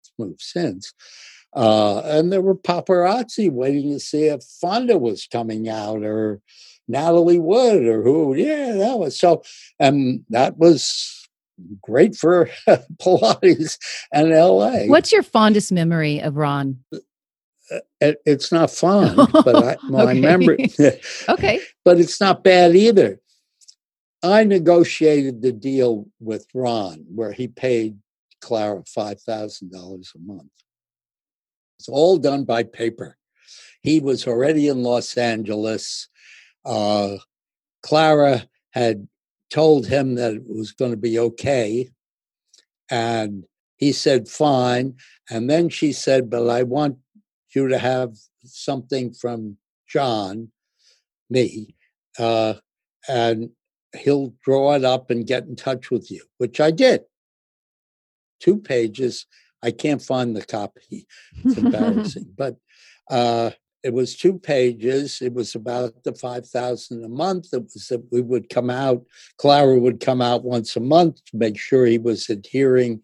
[0.00, 0.92] it's moved since,
[1.56, 6.42] uh, and there were paparazzi waiting to see if Fonda was coming out or
[6.86, 8.34] Natalie Wood or who.
[8.34, 9.42] Yeah, that was so.
[9.80, 11.26] And that was
[11.80, 12.50] great for
[12.98, 13.78] Pilates
[14.12, 14.84] and LA.
[14.84, 16.78] What's your fondest memory of Ron?
[16.92, 20.58] Uh, it, it's not fun, but I, well, I remember.
[21.28, 21.60] okay.
[21.86, 23.18] But it's not bad either.
[24.22, 27.98] I negotiated the deal with Ron where he paid
[28.42, 30.50] Clara $5,000 a month.
[31.78, 33.16] It's all done by paper.
[33.82, 36.08] He was already in Los Angeles.
[36.64, 37.16] Uh,
[37.82, 39.06] Clara had
[39.50, 41.88] told him that it was going to be okay.
[42.90, 43.44] And
[43.76, 44.94] he said, fine.
[45.30, 46.98] And then she said, but I want
[47.54, 49.56] you to have something from
[49.88, 50.50] John,
[51.30, 51.74] me,
[52.18, 52.54] uh,
[53.08, 53.50] and
[53.96, 57.02] he'll draw it up and get in touch with you, which I did.
[58.40, 59.26] Two pages.
[59.66, 61.08] I can't find the copy.
[61.44, 62.32] It's embarrassing.
[62.36, 62.56] but
[63.10, 63.50] uh,
[63.82, 65.20] it was two pages.
[65.20, 67.52] It was about the five thousand a month.
[67.52, 69.04] It was that we would come out.
[69.38, 73.02] Clara would come out once a month to make sure he was adhering.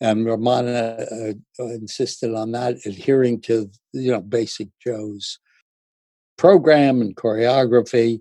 [0.00, 1.06] And Romana
[1.60, 5.38] uh, insisted on that, adhering to you know basic Joe's
[6.38, 8.20] program and choreography,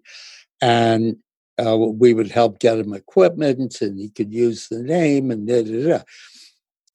[0.62, 1.16] and
[1.58, 5.64] uh, we would help get him equipment, and he could use the name and da
[5.64, 6.04] da da,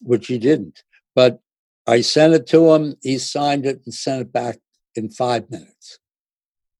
[0.01, 0.83] which he didn't.
[1.15, 1.39] But
[1.85, 2.95] I sent it to him.
[3.01, 4.59] He signed it and sent it back
[4.95, 5.99] in five minutes.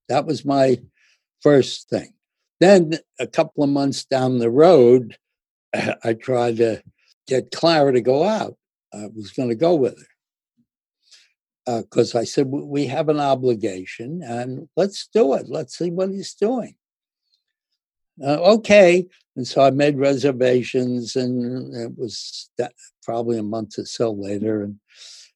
[0.09, 0.79] That was my
[1.41, 2.13] first thing.
[2.59, 5.15] Then a couple of months down the road,
[6.03, 6.81] I tried to
[7.27, 8.57] get Clara to go out.
[8.93, 10.07] I was going to go with her
[11.81, 15.47] because uh, I said, We have an obligation and let's do it.
[15.49, 16.75] Let's see what he's doing.
[18.23, 19.07] Uh, okay.
[19.37, 22.49] And so I made reservations, and it was
[23.03, 24.63] probably a month or so later.
[24.63, 24.79] And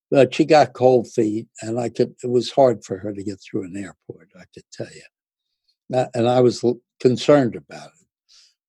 [0.09, 2.15] but she got cold feet, and I could.
[2.23, 4.29] It was hard for her to get through an airport.
[4.35, 6.65] I could tell you, and I was
[6.99, 8.07] concerned about it.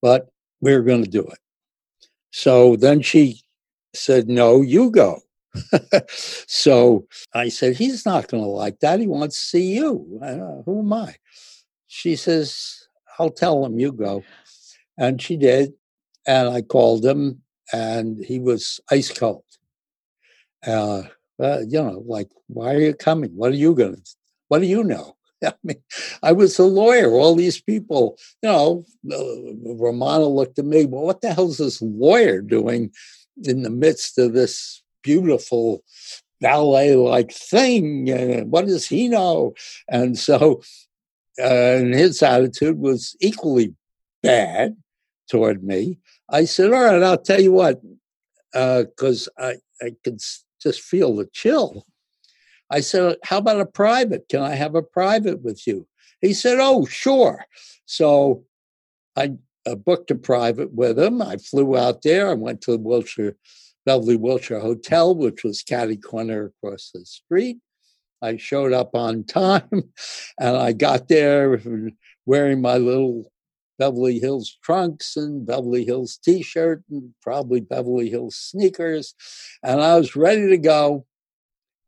[0.02, 0.28] But
[0.60, 1.38] we were going to do it.
[2.30, 3.40] So then she
[3.94, 5.22] said, "No, you go."
[6.08, 9.00] so I said, "He's not going to like that.
[9.00, 10.20] He wants to see you.
[10.22, 11.16] Uh, who am I?"
[11.86, 12.86] She says,
[13.18, 14.22] "I'll tell him you go."
[14.98, 15.72] And she did.
[16.26, 19.44] And I called him, and he was ice cold.
[20.64, 21.02] Uh,
[21.40, 23.30] uh, you know, like, why are you coming?
[23.34, 24.02] What are you going to,
[24.48, 25.16] what do you know?
[25.44, 25.82] I mean,
[26.22, 27.10] I was a lawyer.
[27.10, 31.58] All these people, you know, uh, Romana looked at me, well, what the hell is
[31.58, 32.92] this lawyer doing
[33.42, 35.82] in the midst of this beautiful
[36.40, 38.08] ballet like thing?
[38.08, 39.54] And what does he know?
[39.88, 40.62] And so,
[41.40, 43.74] uh, and his attitude was equally
[44.22, 44.76] bad
[45.28, 45.98] toward me.
[46.28, 47.80] I said, all right, I'll tell you what,
[48.52, 49.52] because uh,
[49.82, 50.20] I, I could
[50.62, 51.84] just feel the chill.
[52.70, 54.28] I said, How about a private?
[54.28, 55.86] Can I have a private with you?
[56.20, 57.44] He said, Oh, sure.
[57.84, 58.44] So
[59.16, 59.34] I
[59.66, 61.20] uh, booked a private with him.
[61.20, 62.30] I flew out there.
[62.30, 63.36] I went to the Wilshire,
[63.84, 67.58] Beverly Wilshire Hotel, which was catty corner across the street.
[68.22, 69.92] I showed up on time
[70.38, 71.60] and I got there
[72.24, 73.31] wearing my little
[73.82, 79.12] Beverly Hills trunks and Beverly Hills t shirt and probably Beverly Hills sneakers.
[79.60, 81.04] And I was ready to go.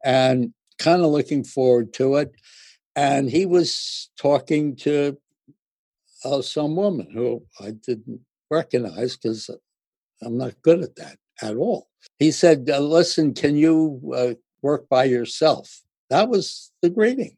[0.05, 2.32] And kind of looking forward to it.
[2.97, 5.16] And he was talking to
[6.24, 9.49] uh, some woman who I didn't recognize because
[10.20, 11.86] I'm not good at that at all.
[12.18, 15.82] He said, uh, Listen, can you uh, work by yourself?
[16.11, 17.36] That was the greeting.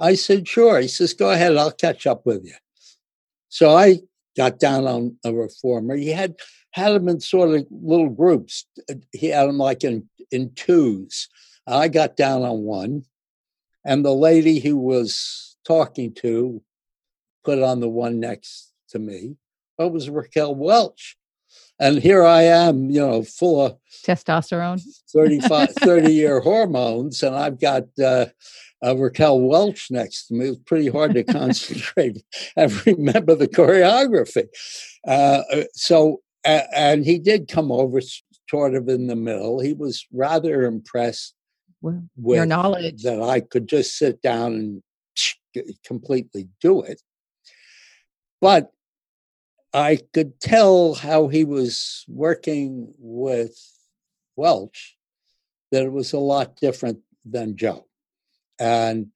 [0.00, 0.80] I said, Sure.
[0.80, 2.54] He says, Go ahead, I'll catch up with you.
[3.48, 4.00] So I
[4.36, 5.96] got down on a reformer.
[5.96, 6.36] He had
[6.72, 8.66] had them in sort of little groups.
[9.12, 11.28] He had them like in, in twos.
[11.66, 13.04] I got down on one,
[13.84, 16.62] and the lady who was talking to
[17.44, 19.36] put on the one next to me.
[19.78, 21.16] It was Raquel Welch.
[21.80, 24.82] And here I am, you know, full of testosterone,
[25.12, 28.26] 35, 30 year hormones, and I've got uh,
[28.84, 30.46] uh, Raquel Welch next to me.
[30.46, 32.22] It was pretty hard to concentrate
[32.56, 34.48] and remember the choreography.
[35.06, 38.00] Uh, uh so, and he did come over
[38.48, 39.60] sort of in the middle.
[39.60, 41.34] He was rather impressed
[41.80, 44.82] well, your knowledge that I could just sit down and
[45.84, 47.02] completely do it.
[48.40, 48.72] But
[49.72, 53.56] I could tell how he was working with
[54.36, 54.96] Welch
[55.70, 57.87] that it was a lot different than Joe.
[58.58, 59.08] And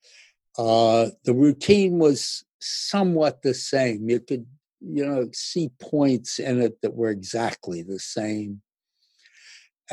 [0.58, 4.08] uh, the routine was somewhat the same.
[4.08, 4.46] You could,
[4.80, 8.62] you know, see points in it that were exactly the same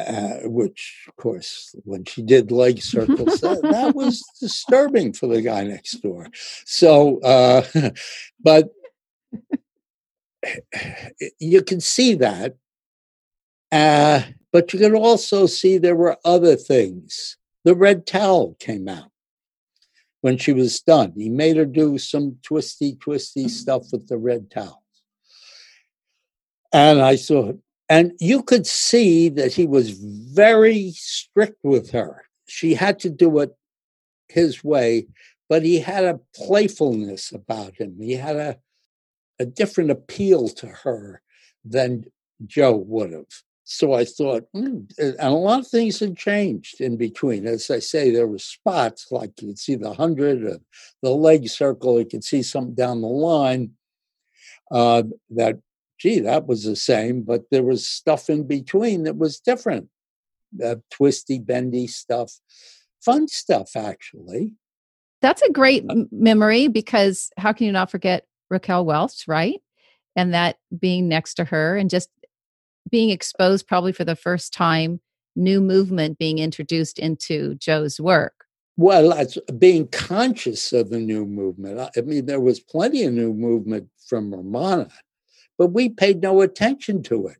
[0.07, 5.41] uh, which, of course, when she did leg circles, that, that, was disturbing for the
[5.41, 6.27] guy next door.
[6.65, 7.65] So, uh,
[8.39, 8.69] but
[11.39, 12.55] you can see that.
[13.71, 17.37] Uh, but you can also see there were other things.
[17.65, 19.08] The red towel came out
[20.21, 21.13] when she was done.
[21.15, 23.49] He made her do some twisty, twisty mm-hmm.
[23.49, 24.75] stuff with the red towels.
[26.71, 32.25] And I thought, and you could see that he was very strict with her.
[32.47, 33.55] She had to do it
[34.27, 35.07] his way,
[35.47, 37.97] but he had a playfulness about him.
[37.99, 38.57] He had a,
[39.39, 41.21] a different appeal to her
[41.65, 42.05] than
[42.45, 43.25] Joe would have.
[43.71, 47.45] So I thought, mm, and a lot of things had changed in between.
[47.45, 50.59] As I say, there were spots like you could see the hundred,
[51.03, 51.99] the leg circle.
[51.99, 53.73] You could see something down the line
[54.71, 55.59] uh, that
[55.99, 59.89] gee, that was the same, but there was stuff in between that was different.
[60.63, 62.39] Uh, twisty, bendy stuff,
[63.05, 64.55] fun stuff, actually.
[65.21, 69.61] That's a great uh memory because how can you not forget Raquel Welch, right?
[70.15, 72.09] And that being next to her and just
[72.89, 74.99] being exposed probably for the first time,
[75.35, 78.45] new movement being introduced into Joe's work.
[78.77, 79.25] Well,
[79.57, 81.89] being conscious of the new movement.
[81.97, 84.89] I mean, there was plenty of new movement from Romana
[85.59, 87.37] but we paid no attention to it.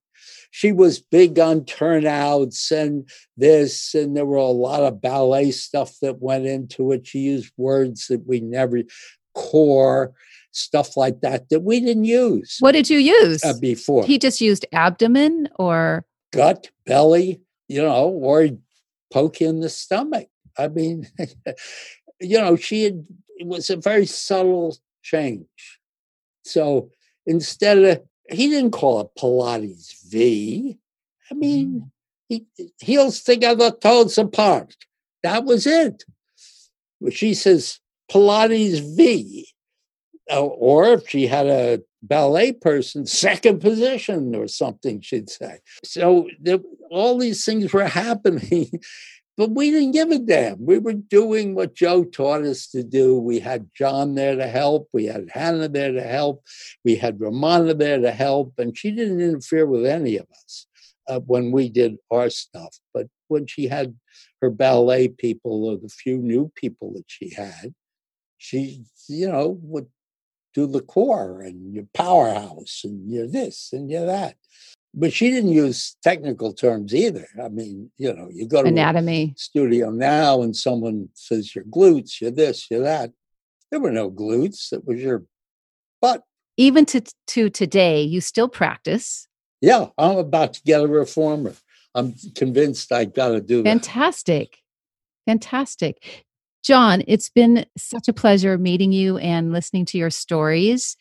[0.52, 5.93] She was big on turnouts and this, and there were a lot of ballet stuff
[6.02, 7.08] that went into it.
[7.08, 8.82] She used words that we never,
[9.34, 10.12] core,
[10.52, 12.58] stuff like that, that we didn't use.
[12.60, 13.43] What did you use?
[13.43, 14.06] Uh, before.
[14.06, 16.06] He just used abdomen or?
[16.32, 18.50] Gut, belly, you know, or
[19.12, 20.28] poke in the stomach.
[20.58, 21.08] I mean,
[22.20, 23.06] you know, she had,
[23.38, 25.47] it was a very subtle change.
[26.43, 26.89] So
[27.26, 30.78] instead of he didn't call it Pilates V.
[31.32, 31.89] I mean,
[32.32, 32.45] mm.
[32.56, 34.76] he, heels together, toes apart.
[35.24, 36.04] That was it.
[37.02, 37.80] But she says
[38.12, 39.47] Pilates V.
[40.32, 45.60] Uh, or if she had a ballet person, second position or something, she'd say.
[45.84, 46.28] So
[46.90, 48.70] all these things were happening,
[49.38, 50.66] but we didn't give a damn.
[50.66, 53.18] We were doing what Joe taught us to do.
[53.18, 54.90] We had John there to help.
[54.92, 56.44] We had Hannah there to help.
[56.84, 58.54] We had Romana there to help.
[58.58, 60.68] And she didn't interfere with any of us
[61.08, 62.78] uh, when we did our stuff.
[62.94, 63.96] But when she had
[64.42, 67.74] her ballet people or the few new people that she had,
[68.38, 69.88] she, you know, would
[70.54, 74.36] do the core and your powerhouse and you're this and you're that
[74.93, 77.28] but she didn't use technical terms either.
[77.41, 82.20] I mean, you know, you go to anatomy studio now and someone says your glutes,
[82.20, 83.12] you're this, you're that.
[83.72, 84.74] There were no glutes.
[84.74, 85.24] It was your
[86.02, 86.24] butt.
[86.58, 89.28] Even to to today, you still practice.
[89.62, 91.54] Yeah, I'm about to get a reformer.
[91.93, 93.70] I'm convinced I got to do that.
[95.28, 96.00] Fantastic.
[96.64, 100.97] John, it's been such a pleasure meeting you and listening to your stories.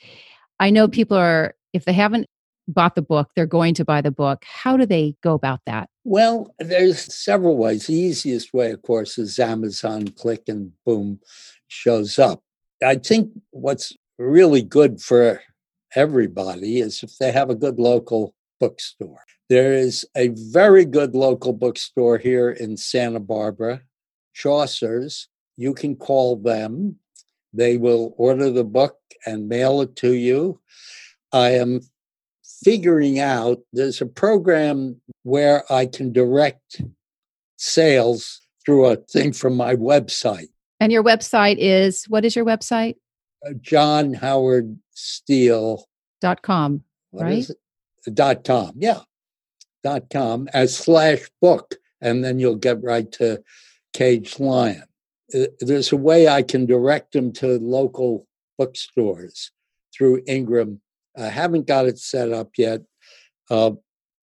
[0.61, 2.26] I know people are, if they haven't
[2.68, 4.44] bought the book, they're going to buy the book.
[4.44, 5.88] How do they go about that?
[6.04, 7.86] Well, there's several ways.
[7.86, 11.20] The easiest way, of course, is Amazon click and boom,
[11.66, 12.42] shows up.
[12.84, 15.40] I think what's really good for
[15.94, 19.24] everybody is if they have a good local bookstore.
[19.48, 23.82] There is a very good local bookstore here in Santa Barbara,
[24.34, 25.28] Chaucer's.
[25.59, 26.96] You can call them.
[27.52, 28.96] They will order the book
[29.26, 30.61] and mail it to you.
[31.32, 31.80] I am
[32.64, 36.80] figuring out there's a program where I can direct
[37.56, 40.48] sales through a thing from my website.
[40.78, 42.94] And your website is what is your website?
[43.44, 45.88] Uh, John Howard Steel
[46.20, 46.84] dot com.
[47.12, 47.46] right?
[48.14, 48.72] Dot com.
[48.76, 49.00] Yeah.
[49.82, 51.74] Dot com as slash book.
[52.00, 53.42] And then you'll get right to
[53.92, 54.84] Caged Lion.
[55.35, 58.26] Uh, there's a way I can direct them to local
[58.59, 59.51] bookstores
[59.95, 60.81] through Ingram
[61.18, 62.83] I haven't got it set up yet,
[63.51, 63.72] uh,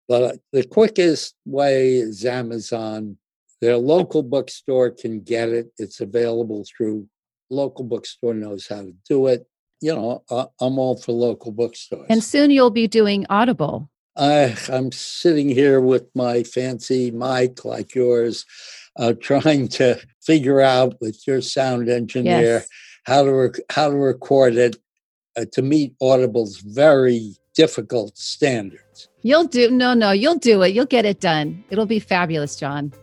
[0.08, 3.18] but the quickest way is Amazon.
[3.62, 5.72] Their local bookstore can get it.
[5.78, 7.08] It's available through
[7.50, 9.46] local bookstore knows how to do it.
[9.82, 12.08] You know, uh, I'm all for local bookstores.
[12.10, 13.90] And soon you'll be doing Audible.
[14.18, 18.46] I, I'm sitting here with my fancy mic like yours,
[18.98, 22.68] uh, trying to figure out with your sound engineer yes.
[23.06, 24.78] how to rec- how to record it
[25.38, 29.10] uh, to meet Audible's very difficult standards.
[29.22, 30.74] You'll do no, no, you'll do it.
[30.74, 31.64] You'll get it done.
[31.70, 32.94] It'll be fabulous, John.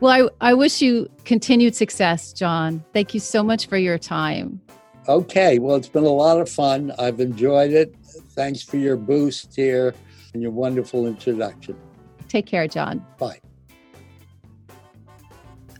[0.00, 2.82] Well, I, I wish you continued success, John.
[2.94, 4.60] Thank you so much for your time.
[5.08, 5.58] Okay.
[5.58, 6.92] Well, it's been a lot of fun.
[6.98, 7.94] I've enjoyed it.
[8.30, 9.94] Thanks for your boost here
[10.32, 11.76] and your wonderful introduction.
[12.28, 13.04] Take care, John.
[13.18, 13.40] Bye.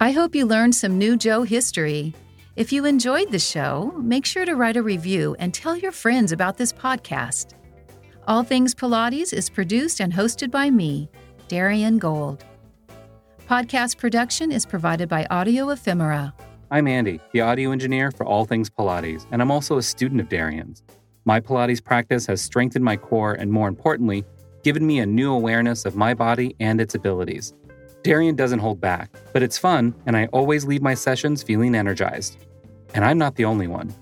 [0.03, 2.15] I hope you learned some new Joe history.
[2.57, 6.33] If you enjoyed the show, make sure to write a review and tell your friends
[6.33, 7.53] about this podcast.
[8.27, 11.11] All Things Pilates is produced and hosted by me,
[11.49, 12.47] Darian Gold.
[13.47, 16.33] Podcast production is provided by Audio Ephemera.
[16.71, 20.31] I'm Andy, the audio engineer for All Things Pilates, and I'm also a student of
[20.31, 20.83] Darian's.
[21.27, 24.25] My Pilates practice has strengthened my core and, more importantly,
[24.63, 27.53] given me a new awareness of my body and its abilities.
[28.03, 32.39] Darian doesn't hold back, but it's fun, and I always leave my sessions feeling energized.
[32.95, 33.93] And I'm not the only one.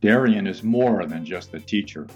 [0.00, 2.06] Darian is more than just a teacher.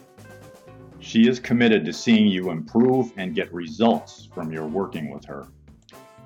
[1.00, 5.46] She is committed to seeing you improve and get results from your working with her.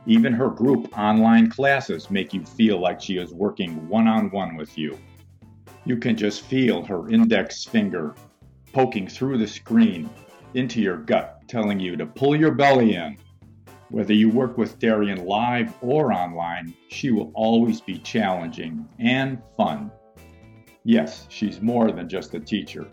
[0.07, 4.57] Even her group online classes make you feel like she is working one on one
[4.57, 4.97] with you.
[5.85, 8.15] You can just feel her index finger
[8.73, 10.09] poking through the screen
[10.55, 13.19] into your gut, telling you to pull your belly in
[13.91, 19.91] whether you work with Darian live or online, she will always be challenging and fun.
[20.85, 22.87] Yes, she's more than just a teacher.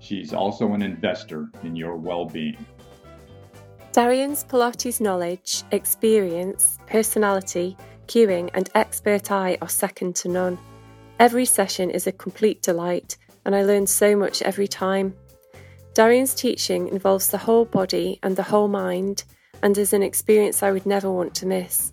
[0.00, 2.64] She's also an investor in your well being.
[3.92, 7.76] Darian's Pilates knowledge, experience, personality,
[8.06, 10.58] cueing, and expert eye are second to none.
[11.18, 15.14] Every session is a complete delight, and I learn so much every time.
[15.92, 19.24] Darian's teaching involves the whole body and the whole mind
[19.62, 21.92] and is an experience I would never want to miss.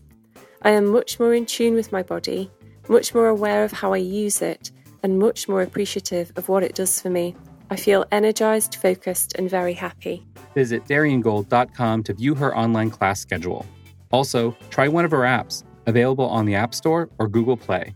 [0.62, 2.52] I am much more in tune with my body,
[2.90, 4.72] much more aware of how I use it,
[5.04, 7.36] and much more appreciative of what it does for me.
[7.70, 10.26] I feel energized, focused, and very happy.
[10.56, 13.66] Visit DarianGold.com to view her online class schedule.
[14.12, 17.94] Also, try one of her apps, available on the App Store or Google Play.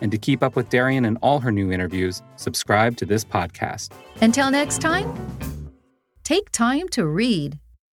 [0.00, 3.92] And to keep up with Darian and all her new interviews, subscribe to this podcast.
[4.20, 5.70] Until next time,
[6.24, 7.61] take time to read.